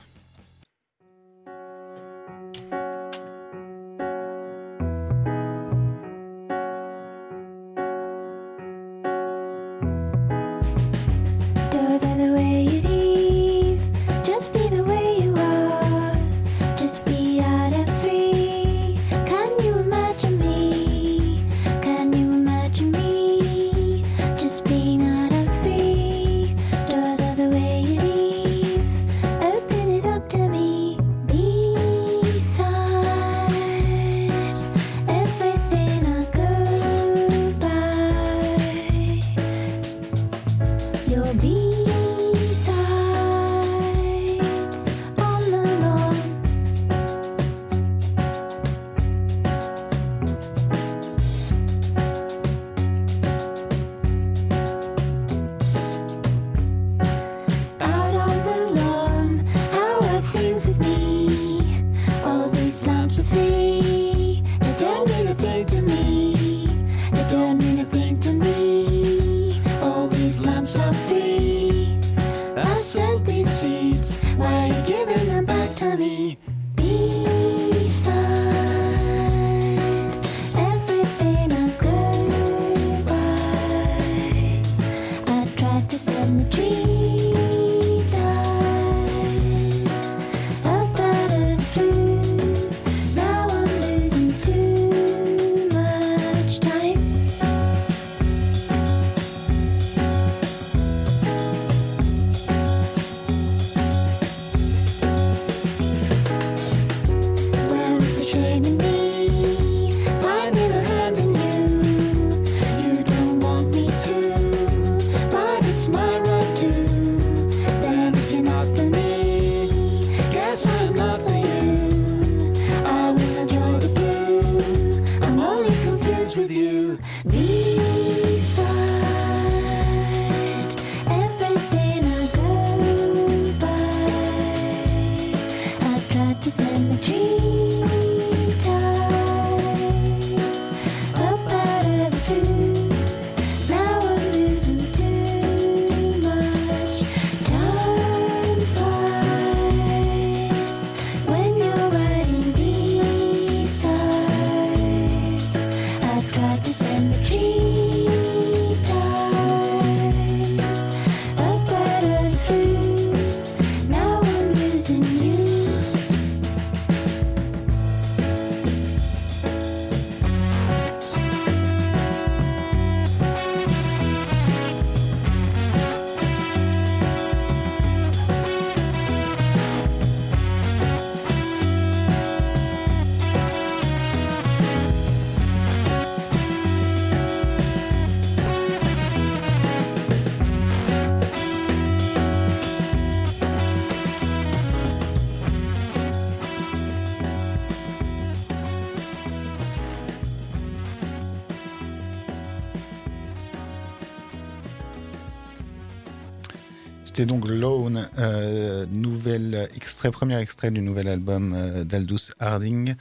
C'était 207.16 207.26
donc 207.26 207.46
Lone, 207.48 208.08
euh, 208.18 208.86
nouvel 208.90 209.68
extrait, 209.76 210.10
premier 210.10 210.36
extrait 210.40 210.72
du 210.72 210.80
nouvel 210.80 211.06
album 211.06 211.54
euh, 211.56 211.84
d'Aldous 211.84 212.32
Harding, 212.40 212.96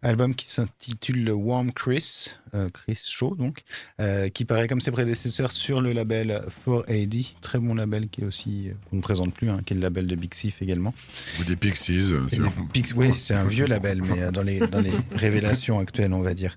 album 0.00 0.34
qui 0.34 0.50
s'intitule 0.50 1.30
Warm 1.30 1.70
Chris, 1.72 2.28
euh, 2.54 2.70
Chris 2.72 2.98
Shaw 3.04 3.36
donc, 3.36 3.58
euh, 4.00 4.30
qui 4.30 4.46
paraît 4.46 4.68
comme 4.68 4.80
ses 4.80 4.90
prédécesseurs 4.90 5.52
sur 5.52 5.82
le 5.82 5.92
label 5.92 6.40
4AD, 6.64 7.26
très 7.42 7.58
bon 7.58 7.74
label 7.74 8.08
qui 8.08 8.22
est 8.22 8.24
aussi, 8.24 8.70
euh, 8.70 8.72
qu'on 8.88 8.96
ne 8.96 9.02
présente 9.02 9.34
plus, 9.34 9.50
hein, 9.50 9.60
qui 9.66 9.74
est 9.74 9.76
le 9.76 9.82
label 9.82 10.06
de 10.06 10.14
Big 10.16 10.32
Sif 10.32 10.62
également. 10.62 10.94
Ou 11.38 11.44
des 11.44 11.56
Pixies. 11.56 12.10
euh, 12.14 12.20
des 12.30 12.38
Pix- 12.72 12.94
oui, 12.96 13.10
c'est 13.20 13.34
un 13.34 13.44
vieux 13.44 13.66
label, 13.66 14.00
mais 14.00 14.22
euh, 14.22 14.30
dans 14.30 14.42
les, 14.42 14.60
dans 14.60 14.80
les 14.80 14.92
révélations 15.14 15.78
actuelles, 15.78 16.14
on 16.14 16.22
va 16.22 16.32
dire. 16.32 16.56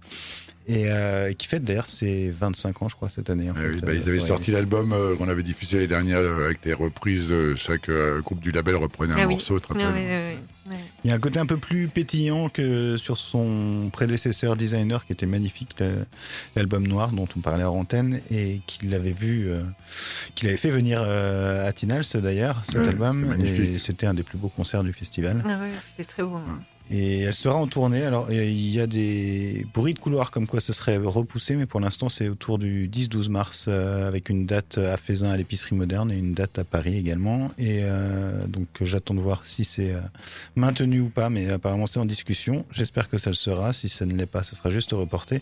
Et 0.67 0.85
euh, 0.91 1.33
qui 1.33 1.47
fête 1.47 1.63
d'ailleurs 1.63 1.87
ses 1.87 2.29
25 2.29 2.83
ans, 2.83 2.87
je 2.89 2.95
crois, 2.95 3.09
cette 3.09 3.29
année. 3.29 3.49
en 3.49 3.53
Ah 3.57 3.61
fait, 3.61 3.69
oui, 3.69 3.81
bah, 3.81 3.87
euh, 3.89 3.95
ils 3.95 4.07
avaient 4.09 4.17
4AD. 4.19 4.27
sorti 4.27 4.51
l'album 4.51 4.93
euh, 4.93 5.15
qu'on 5.15 5.27
avait 5.27 5.43
diffusé 5.43 5.77
l'année 5.77 5.87
dernière 5.87 6.19
euh, 6.19 6.45
avec 6.45 6.61
des 6.63 6.73
reprises. 6.73 7.29
chaque 7.55 7.89
euh, 7.89 8.21
groupe 8.21 8.39
du 8.39 8.51
label 8.51 8.75
reprenait 8.75 9.13
un 9.13 9.17
Ah 9.17 9.27
oui. 9.27 9.33
morceau. 9.33 9.59
Très, 9.59 9.73
très 9.73 9.83
Ah 9.83 9.91
oui, 9.93 10.01
oui. 10.01 10.37
Il 11.03 11.09
y 11.09 11.11
a 11.11 11.15
un 11.15 11.19
côté 11.19 11.39
un 11.39 11.47
peu 11.47 11.57
plus 11.57 11.87
pétillant 11.87 12.47
que 12.47 12.95
sur 12.95 13.17
son 13.17 13.89
prédécesseur 13.91 14.55
designer 14.55 15.03
qui 15.05 15.11
était 15.13 15.25
magnifique, 15.25 15.75
l'album 16.55 16.87
noir 16.87 17.11
dont 17.11 17.27
on 17.35 17.39
parlait 17.39 17.63
en 17.63 17.73
antenne 17.75 18.21
et 18.29 18.61
qu'il 18.67 18.93
avait 18.93 19.11
vu, 19.11 19.49
euh, 19.49 19.63
qu'il 20.35 20.47
avait 20.47 20.57
fait 20.57 20.69
venir 20.69 21.01
euh, 21.03 21.67
à 21.67 21.73
Tinals 21.73 22.05
d'ailleurs, 22.13 22.61
cet 22.67 22.75
Ouais, 22.81 22.87
album. 22.89 23.35
c'était 23.79 24.05
un 24.05 24.13
des 24.13 24.23
plus 24.23 24.37
beaux 24.37 24.49
concerts 24.49 24.83
du 24.83 24.93
festival. 24.93 25.43
Ah 25.45 25.59
ouais, 25.59 25.71
c'était 25.97 26.07
très 26.07 26.23
beau. 26.23 26.35
hein. 26.35 26.59
Et 26.93 27.21
elle 27.21 27.33
sera 27.33 27.55
en 27.55 27.67
tournée. 27.67 28.03
Alors, 28.03 28.29
il 28.33 28.69
y 28.69 28.81
a 28.81 28.85
des 28.85 29.65
bruits 29.73 29.93
de 29.93 29.99
couloir 29.99 30.29
comme 30.29 30.45
quoi 30.45 30.59
ce 30.59 30.73
serait 30.73 30.97
repoussé, 30.97 31.55
mais 31.55 31.65
pour 31.65 31.79
l'instant, 31.79 32.09
c'est 32.09 32.27
autour 32.27 32.59
du 32.59 32.89
10-12 32.89 33.29
mars, 33.29 33.65
euh, 33.69 34.05
avec 34.09 34.27
une 34.27 34.45
date 34.45 34.77
à 34.77 34.97
Faisin 34.97 35.29
à 35.29 35.37
l'épicerie 35.37 35.73
moderne 35.75 36.11
et 36.11 36.17
une 36.17 36.33
date 36.33 36.59
à 36.59 36.65
Paris 36.65 36.97
également. 36.97 37.47
Et 37.57 37.79
euh, 37.83 38.45
donc, 38.45 38.67
j'attends 38.81 39.13
de 39.13 39.21
voir 39.21 39.45
si 39.45 39.63
c'est 39.63 39.93
euh, 39.93 40.01
maintenu 40.57 40.99
ou 40.99 41.07
pas, 41.09 41.29
mais 41.29 41.49
apparemment, 41.49 41.87
c'est 41.87 41.99
en 41.99 42.05
discussion. 42.05 42.65
J'espère 42.71 43.07
que 43.07 43.17
ça 43.17 43.29
le 43.29 43.37
sera. 43.37 43.71
Si 43.71 43.87
ça 43.87 44.05
ne 44.05 44.13
l'est 44.13 44.25
pas, 44.25 44.43
ce 44.43 44.55
sera 44.57 44.69
juste 44.69 44.91
reporté. 44.91 45.41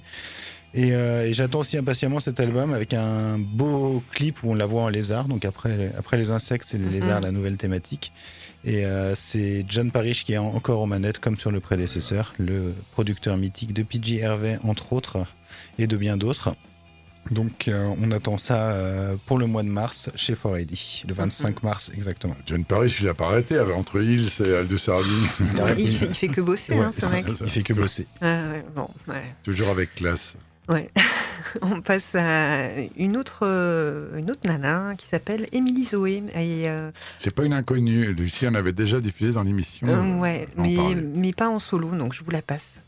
Et, 0.76 0.94
euh, 0.94 1.26
et 1.26 1.34
j'attends 1.34 1.62
aussi 1.62 1.78
impatiemment 1.80 2.20
cet 2.20 2.40
album 2.40 2.74
avec 2.74 2.94
un 2.94 3.40
beau 3.40 4.04
clip 4.12 4.44
où 4.44 4.52
on 4.52 4.54
la 4.54 4.68
voit 4.68 4.84
en 4.84 4.90
lézard. 4.90 5.28
Donc 5.28 5.44
après, 5.46 5.92
après 5.98 6.16
les 6.18 6.30
insectes, 6.30 6.66
c'est 6.68 6.78
les 6.78 6.86
Mhm. 6.86 6.92
lézards, 6.92 7.22
la 7.22 7.32
nouvelle 7.32 7.58
thématique. 7.58 8.12
Et 8.66 8.86
euh, 8.86 9.16
c'est 9.16 9.64
John 9.68 9.92
Parrish 9.92 10.26
qui 10.26 10.34
est 10.34 10.38
en- 10.38 10.48
encore 10.54 10.82
aux 10.82 10.86
manettes, 10.86 11.20
comme 11.20 11.38
sur 11.38 11.50
le 11.52 11.60
prédécesseur, 11.60 12.34
le 12.38 12.74
producteur 12.92 13.38
mythique 13.38 13.74
de 13.74 13.84
PG 13.84 14.18
Hervé, 14.20 14.58
entre 14.64 14.92
autres, 14.94 15.26
et 15.78 15.88
de 15.88 15.96
bien 15.98 16.18
d'autres. 16.18 16.54
Donc 17.32 17.68
euh, 17.68 17.94
on 18.02 18.12
attend 18.12 18.38
ça 18.38 18.72
euh, 18.72 19.16
pour 19.28 19.38
le 19.38 19.46
mois 19.46 19.62
de 19.62 19.68
mars 19.68 20.10
chez 20.16 20.34
4AD, 20.34 21.06
le 21.08 21.14
25 21.14 21.62
mars 21.64 21.92
exactement. 21.96 22.36
John 22.48 22.66
Parrish, 22.66 23.02
il 23.02 23.08
a 23.08 23.14
pas 23.14 23.28
arrêté 23.28 23.56
avec- 23.58 23.76
entre 23.76 24.02
Hills 24.02 24.30
et 24.44 24.56
Aldous 24.56 24.90
Harding. 24.90 25.28
Il 25.54 25.62
a- 25.62 25.74
Il, 25.78 25.96
fait, 25.98 26.06
il 26.08 26.16
fait 26.16 26.28
que 26.28 26.42
bosser, 26.42 26.74
Ouais, 26.74 26.80
hein, 26.86 26.92
ce 26.98 27.06
mec. 27.06 27.26
Il 27.42 27.50
fait 27.50 27.62
que 27.62 27.74
bosser. 27.74 28.08
Ah 28.22 28.26
ouais, 28.52 28.66
bon, 28.76 28.90
ouais. 29.08 29.24
Toujours 29.44 29.70
avec 29.70 29.94
classe. 29.96 30.36
Ouais. 30.70 30.90
On 31.64 31.82
passe 31.82 32.14
à 32.14 32.68
une 32.96 33.18
autre, 33.18 33.40
euh, 33.42 34.18
une 34.20 34.30
autre 34.30 34.42
nana 34.46 34.94
qui 34.98 35.08
s'appelle 35.08 35.48
Émilie 35.52 35.84
Zoé. 35.84 36.24
Euh, 36.36 36.92
C'est 37.18 37.34
pas 37.34 37.44
une 37.44 37.54
inconnue. 37.54 38.14
Lucie 38.14 38.48
en 38.48 38.54
avait 38.54 38.72
déjà 38.72 39.00
diffusé 39.00 39.32
dans 39.32 39.42
l'émission. 39.44 39.88
euh, 39.88 40.20
ouais, 40.20 40.48
mais, 40.58 40.78
mais 41.16 41.34
pas 41.34 41.50
en 41.50 41.58
solo, 41.58 41.90
donc 41.90 42.14
je 42.14 42.24
vous 42.24 42.32
la 42.32 42.44
passe. 42.44 42.80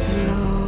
slow. 0.00 0.59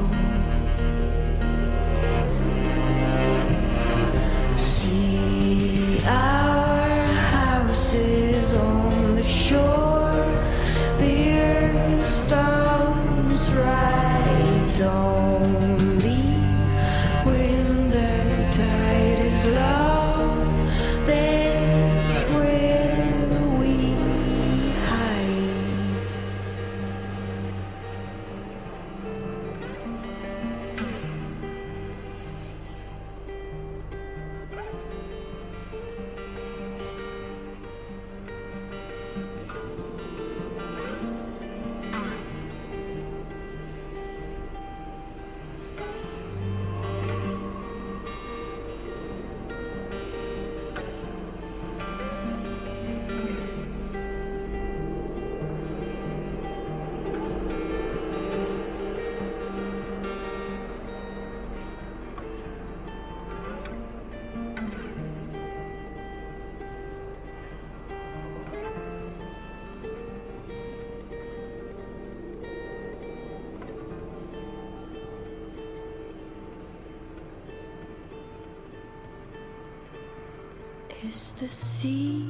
The 81.43 81.49
sea 81.49 82.22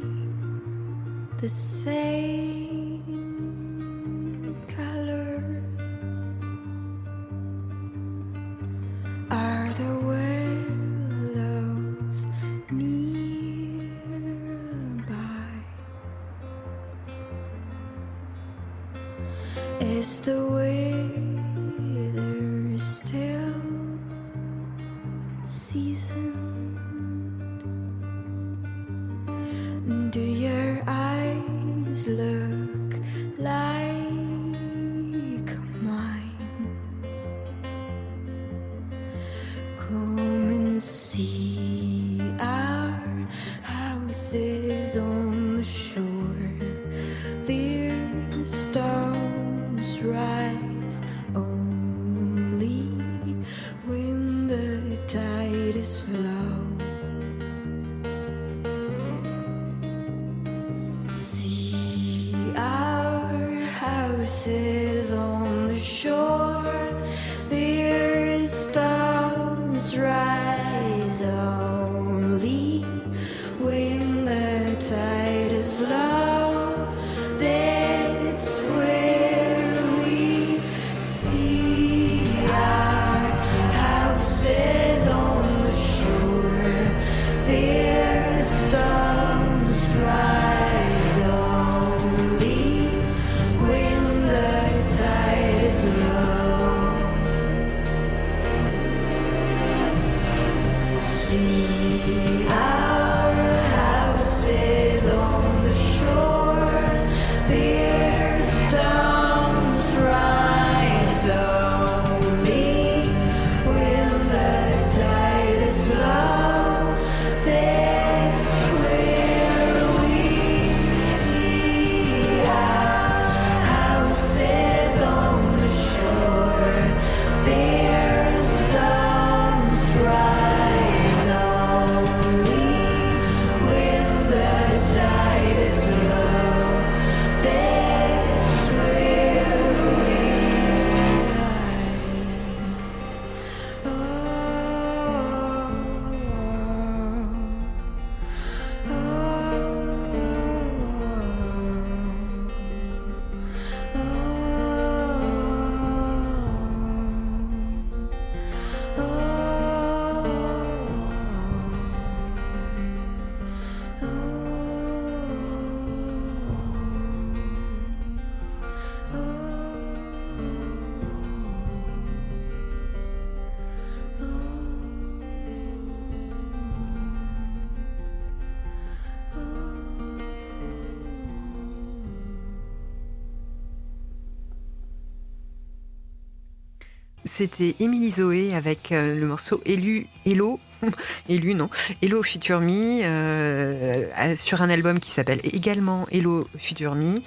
C'était 187.34 187.76
Émilie 187.80 188.10
Zoé 188.10 188.54
avec 188.54 188.92
euh, 188.92 189.18
le 189.18 189.24
morceau 189.24 189.62
Élu, 189.64 190.06
Hello, 190.26 190.60
Élu 191.30 191.54
non, 191.54 191.70
Hello 192.02 192.22
Future 192.22 192.60
Me, 192.60 193.00
euh, 193.02 194.04
euh, 194.18 194.36
sur 194.36 194.60
un 194.60 194.68
album 194.68 195.00
qui 195.00 195.10
s'appelle 195.10 195.40
également 195.42 196.06
Hello 196.12 196.46
Future 196.58 196.94
Me. 196.94 197.22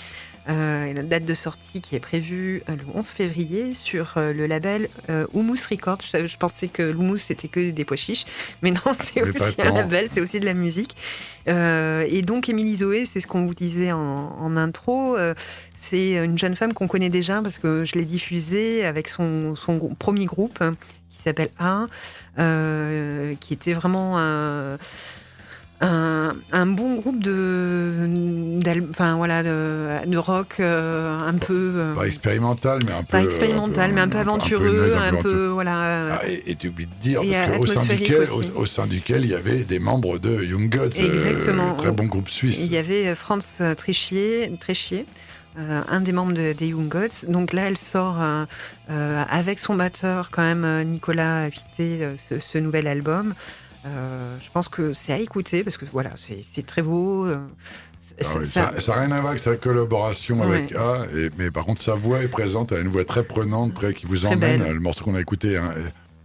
Euh, 0.48 0.86
et 0.86 0.94
la 0.94 1.02
date 1.02 1.26
de 1.26 1.34
sortie 1.34 1.82
qui 1.82 1.96
est 1.96 2.00
prévue 2.00 2.62
euh, 2.70 2.76
le 2.76 2.84
11 2.94 3.08
février 3.08 3.74
sur 3.74 4.14
euh, 4.18 4.32
le 4.32 4.46
label 4.46 4.90
euh, 5.10 5.26
Humus 5.34 5.66
Records. 5.70 6.02
Je, 6.14 6.28
je 6.28 6.38
pensais 6.38 6.68
que 6.68 6.84
l'humus 6.84 7.18
c'était 7.18 7.48
que 7.48 7.72
des 7.72 7.84
pois 7.84 7.98
chiches, 7.98 8.26
mais 8.62 8.70
non, 8.72 8.94
c'est 9.00 9.24
aussi 9.24 9.56
un 9.62 9.72
label, 9.72 10.08
c'est 10.12 10.22
aussi 10.22 10.40
de 10.40 10.46
la 10.46 10.54
musique. 10.54 10.96
Euh, 11.48 12.06
et 12.08 12.22
donc 12.22 12.48
Émilie 12.48 12.76
Zoé, 12.76 13.06
c'est 13.06 13.22
ce 13.22 13.28
qu'on 13.28 13.46
vous 13.46 13.56
disait 13.56 13.92
en, 13.92 14.00
en 14.40 14.56
intro. 14.58 15.18
euh, 15.18 15.34
c'est 15.80 16.14
une 16.24 16.38
jeune 16.38 16.56
femme 16.56 16.74
qu'on 16.74 16.88
connaît 16.88 17.10
déjà 17.10 17.42
parce 17.42 17.60
que 17.60 17.86
je 17.86 17.94
l'ai 17.94 18.06
diffusée 18.06 18.86
avec 18.86 19.08
son, 19.08 19.56
son 19.56 19.78
premier 20.00 20.26
groupe 20.26 20.58
hein, 20.62 20.76
qui 21.10 21.22
s'appelle 21.22 21.50
A, 21.60 21.86
euh, 22.40 23.36
qui 23.40 23.54
était 23.54 23.74
vraiment 23.74 24.18
un, 24.18 24.78
un, 25.82 26.36
un 26.54 26.66
bon 26.68 26.96
groupe 26.96 27.22
de, 27.22 28.08
enfin 28.90 29.16
voilà, 29.18 29.44
de, 29.44 30.06
de 30.08 30.18
rock 30.18 30.56
euh, 30.60 31.20
un 31.20 31.34
peu. 31.34 31.72
euh, 31.76 31.94
Pas 31.96 32.08
expérimental, 32.08 32.80
mais 32.86 32.94
un 32.94 33.00
peu. 33.04 33.18
pas 33.18 33.24
expérimental, 33.24 33.92
mais 33.94 34.02
un 34.02 34.08
peu 34.08 34.20
aventureux, 34.20 34.96
un 34.96 35.22
peu, 35.22 35.48
voilà. 35.48 35.84
euh, 35.86 36.16
Ah, 36.22 36.28
et 36.28 36.44
et 36.52 36.56
tu 36.56 36.70
oublies 36.70 36.86
de 36.88 36.94
dire, 37.02 37.22
parce 37.30 37.58
qu'au 37.58 37.66
sein, 37.66 37.84
duquel, 37.86 38.24
au, 38.32 38.62
au 38.62 38.66
sein 38.66 38.88
duquel 38.88 39.26
il 39.26 39.32
y 39.32 39.36
avait 39.36 39.64
des 39.64 39.80
membres 39.80 40.18
de 40.18 40.44
Young 40.44 40.70
Gods, 40.70 40.98
euh, 41.02 41.14
Exactement. 41.14 41.74
très 41.74 41.92
bon 41.92 42.06
groupe 42.06 42.30
suisse. 42.30 42.60
Il 42.64 42.72
y 42.72 42.78
avait 42.78 43.08
euh, 43.08 43.16
Franz 43.16 43.62
Tréchier 43.76 44.50
euh, 45.58 45.82
un 45.90 46.02
des 46.02 46.12
membres 46.12 46.34
de- 46.34 46.54
des 46.54 46.68
Young 46.68 46.88
Gods. 46.90 47.28
Donc 47.30 47.54
là, 47.54 47.64
elle 47.68 47.78
sort 47.78 48.18
euh, 48.22 48.46
euh, 48.90 49.24
avec 49.30 49.60
son 49.60 49.76
batteur, 49.76 50.30
quand 50.32 50.42
même, 50.42 50.66
euh, 50.66 50.84
Nicolas 50.84 51.50
euh, 51.80 52.16
ce, 52.30 52.40
ce 52.40 52.58
nouvel 52.58 52.88
album. 52.88 53.34
Euh, 53.86 54.38
je 54.40 54.50
pense 54.50 54.68
que 54.68 54.94
c'est 54.94 55.14
à 55.14 55.20
écouter 55.20 55.64
parce 55.64 55.78
que 55.78 55.86
voilà, 55.92 56.12
c'est 56.18 56.66
très 56.66 56.82
beau. 56.82 57.26
euh, 57.26 57.38
Ah 58.20 58.24
ça- 58.24 58.40
oui, 58.40 58.46
ça- 58.50 58.74
ça 58.80 58.96
n'a 58.96 59.02
rien 59.02 59.12
à 59.12 59.20
voir 59.20 59.32
avec 59.32 59.42
sa 59.44 59.56
collaboration 59.58 60.40
Ouais. 60.40 60.58
avec 60.58 60.72
A, 60.76 61.04
et- 61.14 61.30
mais 61.38 61.52
par 61.52 61.66
contre 61.66 61.82
sa 61.82 61.96
voix 61.96 62.24
est 62.24 62.28
présente, 62.30 62.72
elle 62.72 62.78
a 62.78 62.82
une 62.82 62.88
voix 62.88 63.04
très 63.06 63.24
prenante, 63.24 63.74
très, 63.74 63.94
qui 63.94 64.06
vous 64.06 64.16
Très 64.20 64.28
emmène. 64.28 64.62
belle. 64.62 64.72
Le 64.74 64.80
morceau 64.80 65.04
qu'on 65.04 65.16
a 65.16 65.20
écouté, 65.22 65.58
hein, 65.58 65.74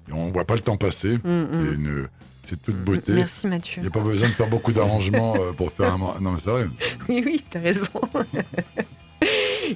et 0.08 0.12
on 0.12 0.30
voit 0.30 0.44
pas 0.44 0.54
le 0.54 0.60
temps 0.60 0.76
passer. 0.76 1.18
Mm, 1.24 1.28
mm. 1.28 2.08
C'est 2.44 2.62
toute 2.62 2.76
beauté. 2.76 3.12
Merci 3.12 3.40
Il 3.44 3.50
Mathieu. 3.50 3.82
n'y 3.82 3.88
a 3.88 3.90
pas 3.90 4.00
besoin 4.00 4.28
de 4.28 4.32
faire 4.34 4.48
beaucoup 4.48 4.72
d'arrangements 4.72 5.34
euh, 5.36 5.52
pour 5.52 5.70
faire 5.72 5.92
un. 5.94 5.98
Non, 6.20 6.32
mais 6.32 6.38
c'est 6.42 6.50
vrai. 6.50 6.68
Oui, 7.08 7.22
oui, 7.26 7.44
t'as 7.50 7.60
raison. 7.60 7.82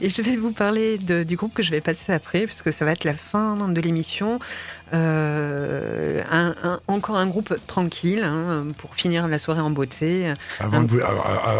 Et 0.00 0.08
je 0.10 0.22
vais 0.22 0.36
vous 0.36 0.50
parler 0.52 0.98
de- 0.98 1.22
du 1.22 1.36
groupe 1.36 1.54
que 1.54 1.62
je 1.62 1.70
vais 1.70 1.80
passer 1.80 2.12
après, 2.12 2.46
puisque 2.46 2.72
ça 2.72 2.84
va 2.84 2.92
être 2.92 3.04
la 3.04 3.14
fin 3.14 3.68
de 3.68 3.80
l'émission. 3.80 4.38
Euh, 4.92 6.22
un- 6.30 6.54
un- 6.62 6.80
encore 6.88 7.16
un 7.16 7.26
groupe 7.26 7.54
tranquille, 7.66 8.22
hein, 8.22 8.66
pour 8.78 8.94
finir 8.94 9.26
la 9.28 9.38
soirée 9.38 9.60
en 9.60 9.70
beauté. 9.70 10.32
Avant, 10.60 10.82
vous- 10.82 11.00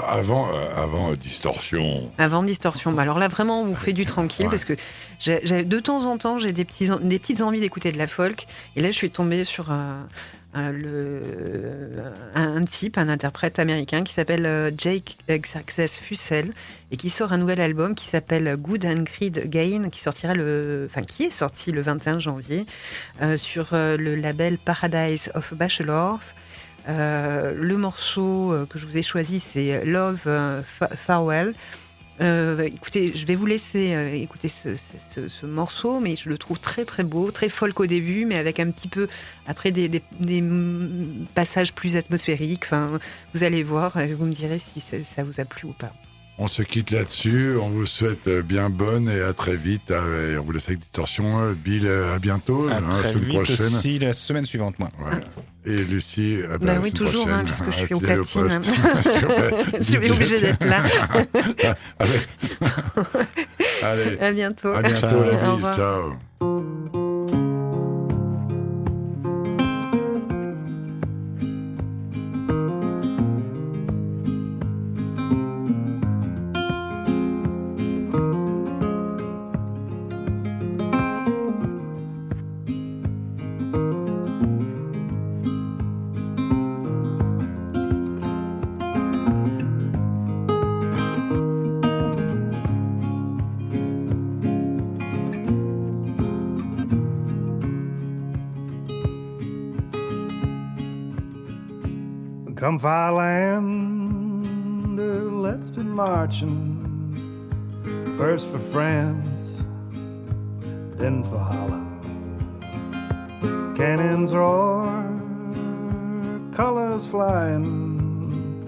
avant, 0.09 0.49
euh, 0.53 0.83
avant 0.83 1.11
euh, 1.11 1.17
Distorsion. 1.17 2.11
Avant 2.19 2.43
Distorsion. 2.43 2.93
Bah 2.93 3.03
alors 3.03 3.19
là, 3.19 3.29
vraiment, 3.29 3.63
on 3.63 3.67
vous 3.67 3.75
fait 3.77 3.93
du 3.93 4.07
tranquille, 4.07 4.47
Ouais. 4.47 4.51
parce 4.51 4.65
que 4.65 4.75
de 5.63 5.81
temps 5.81 6.05
en 6.07 6.19
temps, 6.19 6.39
j'ai 6.39 6.53
des, 6.53 6.65
petits, 6.65 6.91
en- 6.91 6.99
des 7.01 7.19
petites 7.19 7.41
envies 7.41 7.61
d'écouter 7.61 7.93
de 7.93 7.99
la 7.99 8.07
folk. 8.07 8.47
Et 8.77 8.83
là, 8.83 8.89
je 8.91 8.97
suis 8.97 9.11
tombée 9.11 9.45
sur 9.45 9.71
euh, 9.71 10.01
le, 10.55 11.21
un, 12.35 12.63
type, 12.65 12.97
un 12.99 13.09
interprète 13.09 13.59
américain 13.59 14.05
qui 14.05 14.13
s'appelle 14.15 14.47
euh, 14.47 14.71
Jake 14.77 15.17
Xerxes 15.29 15.99
Fussell 16.01 16.53
et 16.91 16.97
qui 16.97 17.11
sort 17.11 17.33
un 17.33 17.39
nouvel 17.39 17.61
album 17.61 17.95
qui 17.95 18.07
s'appelle 18.07 18.57
Good 18.57 18.87
and 18.87 19.03
Greed 19.03 19.39
Again, 19.39 19.89
qui 19.91 20.01
sortira 20.01 20.35
le, 20.35 20.89
enfin 20.91 21.03
qui 21.03 21.25
est 21.25 21.31
sorti 21.31 21.71
le 21.73 21.83
21 21.83 22.19
janvier 22.21 22.67
euh, 23.23 23.37
sur 23.37 23.71
euh, 23.73 23.97
le 23.97 24.15
label 24.15 24.59
Paradise 24.59 25.31
of 25.35 25.55
Bachelors. 25.55 26.21
Euh, 26.89 27.55
le 27.57 27.77
morceau 27.79 28.53
euh, 28.53 28.67
que 28.67 28.79
je 28.79 28.87
vous 28.87 28.97
ai 28.99 29.03
choisi, 29.03 29.41
c'est 29.41 29.85
Love 29.85 30.21
euh, 30.27 30.61
Fa- 30.63 30.89
Farewell. 30.95 31.55
Euh, 32.21 32.63
écoutez, 32.63 33.13
je 33.17 33.27
vais 33.27 33.35
vous 33.35 33.47
laisser 33.47 33.93
euh, 33.95 34.15
écouter 34.15 34.47
ce, 34.49 34.77
ce- 34.77 34.99
ce- 35.11 35.29
ce 35.29 35.47
morceau, 35.47 35.99
mais 35.99 36.15
je 36.15 36.29
le 36.29 36.39
trouve 36.39 36.61
très 36.61 36.85
très 36.85 37.03
beau, 37.03 37.33
très 37.33 37.49
folk 37.49 37.81
au 37.81 37.87
début, 37.87 38.25
mais 38.25 38.37
avec 38.37 38.61
un 38.61 38.71
petit 38.71 38.87
peu 38.87 39.09
après 39.47 39.73
des, 39.73 39.89
des- 39.89 40.03
des, 40.21 40.43
passages 41.35 41.73
plus 41.73 41.97
atmosphériques. 41.97 42.63
Enfin, 42.67 43.01
vous 43.35 43.43
allez 43.43 43.65
voir, 43.65 43.99
vous 44.17 44.27
me 44.27 44.33
direz 44.35 44.61
si 44.61 44.81
ça 44.81 45.25
vous 45.25 45.41
a 45.41 45.45
plu 45.45 45.67
ou 45.69 45.73
pas. 45.73 45.93
On 46.37 46.49
se 46.49 46.63
quitte 46.63 46.91
là-dessus. 46.91 47.53
On 47.63 47.69
vous 47.69 47.87
souhaite 47.87 48.27
euh, 48.27 48.43
bien 48.43 48.69
bonne 48.69 49.09
et 49.09 49.21
à 49.21 49.33
très 49.33 49.57
vite. 49.57 49.93
Et 49.93 50.37
on 50.37 50.43
vous 50.43 50.51
laisse 50.51 50.67
avec 50.67 50.81
Distorsion. 50.81 51.39
Euh, 51.41 51.53
Bill, 51.53 51.87
euh, 51.87 52.17
à 52.17 52.19
bientôt. 52.19 52.67
À 52.69 52.79
hein, 52.79 52.83
très 52.91 53.11
semaine 53.13 53.25
vite 53.25 53.35
prochaine. 53.45 53.67
aussi, 53.67 53.99
la 54.01 54.13
semaine 54.13 54.45
suivante, 54.45 54.75
moi. 54.81 54.89
Ouais. 54.99 55.21
Et 55.65 55.77
Lucie, 55.85 56.41
euh, 56.43 56.59
Bah 56.59 56.75
la 56.75 56.81
oui, 56.81 56.93
toujours, 56.93 57.29
hein, 57.29 57.45
prochaine, 57.45 57.65
puisque 57.67 57.71
je 57.81 57.87
suis 57.87 57.95
au 57.95 58.01
platine. 58.01 58.43
poste. 58.43 58.71
Parce 58.83 59.09
que, 59.21 59.27
ouais, 59.27 59.65
Je 59.79 59.83
suis 59.85 60.11
obligée 60.11 60.41
d'être 60.41 60.65
là. 60.67 60.83
Allez. 62.01 62.21
Allez. 63.83 64.19
À 64.21 64.33
bientôt. 64.33 64.73
À 64.73 64.83
bientôt, 64.83 64.99
Ciao. 65.01 65.23
la 65.23 65.53
Au 65.53 65.57
bise. 65.57 65.65
revoir. 65.67 65.77
Ciao. 65.77 66.15
Come 102.65 102.79
land, 103.11 104.97
let's 105.43 105.69
be 105.69 105.83
marching. 105.83 106.57
First 108.17 108.49
for 108.49 108.59
France, 108.59 109.63
then 110.97 111.23
for 111.25 111.37
Holland. 111.37 112.01
Cannons 113.77 114.35
roar, 114.35 114.87
colors 116.53 117.05
flying. 117.05 118.65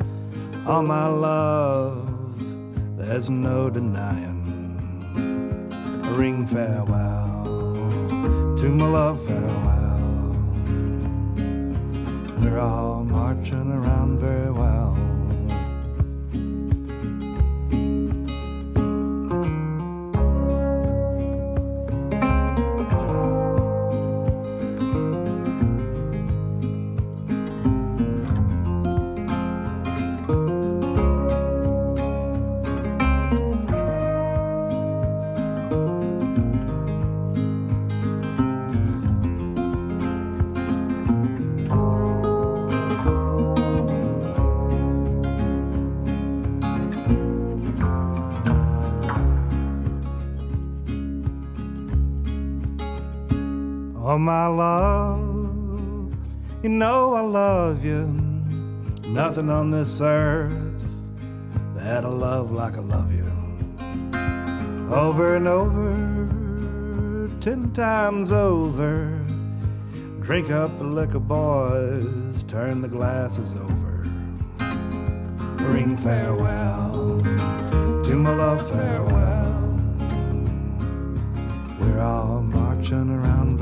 All 0.66 0.82
my 0.82 1.06
love, 1.06 2.06
there's 2.98 3.30
no 3.30 3.70
denying. 3.70 4.44
Ring 6.18 6.46
farewell 6.46 7.44
to 8.58 8.68
my 8.68 8.88
love, 8.88 9.26
farewell. 9.26 10.36
We're 12.42 12.58
all 12.60 12.85
marching 13.50 13.70
around 13.70 14.18
very 14.18 14.50
know 56.78 57.14
I 57.14 57.22
love 57.22 57.84
you. 57.84 58.06
Nothing 59.08 59.48
on 59.48 59.70
this 59.70 60.00
earth 60.02 60.52
that 61.74 62.04
I 62.04 62.08
love 62.08 62.50
like 62.50 62.76
I 62.76 62.80
love 62.80 63.12
you. 63.12 63.24
Over 64.94 65.36
and 65.36 65.48
over, 65.48 67.30
ten 67.40 67.72
times 67.72 68.30
over. 68.30 69.18
Drink 70.20 70.50
up 70.50 70.76
the 70.76 70.84
liquor, 70.84 71.18
boys, 71.18 72.42
turn 72.42 72.82
the 72.82 72.88
glasses 72.88 73.54
over. 73.54 74.02
Ring 75.72 75.96
farewell 75.96 77.20
to 78.04 78.16
my 78.16 78.34
love, 78.34 78.68
farewell. 78.68 79.80
We're 81.80 82.00
all 82.00 82.42
marching 82.42 83.08
around 83.10 83.58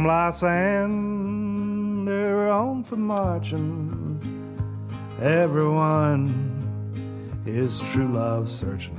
come 0.00 0.08
Lysander 0.08 2.48
on 2.50 2.82
for 2.82 2.96
marching. 2.96 4.18
Everyone 5.20 6.32
is 7.44 7.80
true 7.92 8.08
love 8.08 8.48
searching. 8.48 8.96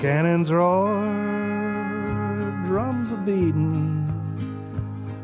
Cannons 0.00 0.52
roar, 0.52 1.02
drums 2.66 3.10
are 3.10 3.24
beating. 3.26 4.06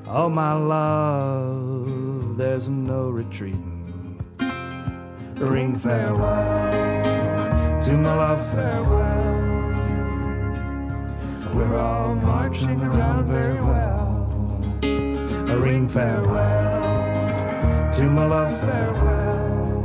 Oh 0.09 0.29
my 0.29 0.53
love, 0.53 2.37
there's 2.37 2.69
no 2.69 3.11
retreating. 3.11 3.85
Ring 5.37 5.79
farewell 5.79 6.73
to 7.83 7.93
my 7.93 8.17
love, 8.17 8.53
farewell. 8.53 9.29
We're 11.55 11.79
all 11.79 12.17
marching 12.17 12.81
around 12.81 13.27
very 13.27 13.63
well. 13.63 14.08
Ring 15.69 15.87
farewell 15.87 16.83
to 17.93 18.03
my 18.05 18.27
love, 18.27 18.59
farewell. 18.59 19.83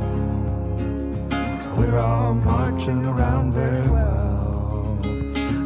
We're 1.77 1.99
all 1.99 2.33
marching 2.35 3.05
around 3.05 3.51
very 3.51 3.85
well. 3.89 4.97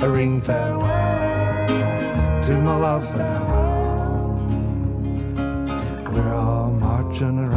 A 0.01 0.09
ring 0.09 0.41
farewell 0.41 1.67
to 2.45 2.53
my 2.67 2.77
love, 2.77 3.05
farewell. 3.15 4.39
We're 6.11 6.33
all 6.33 6.71
marching 6.71 7.37
around. 7.37 7.56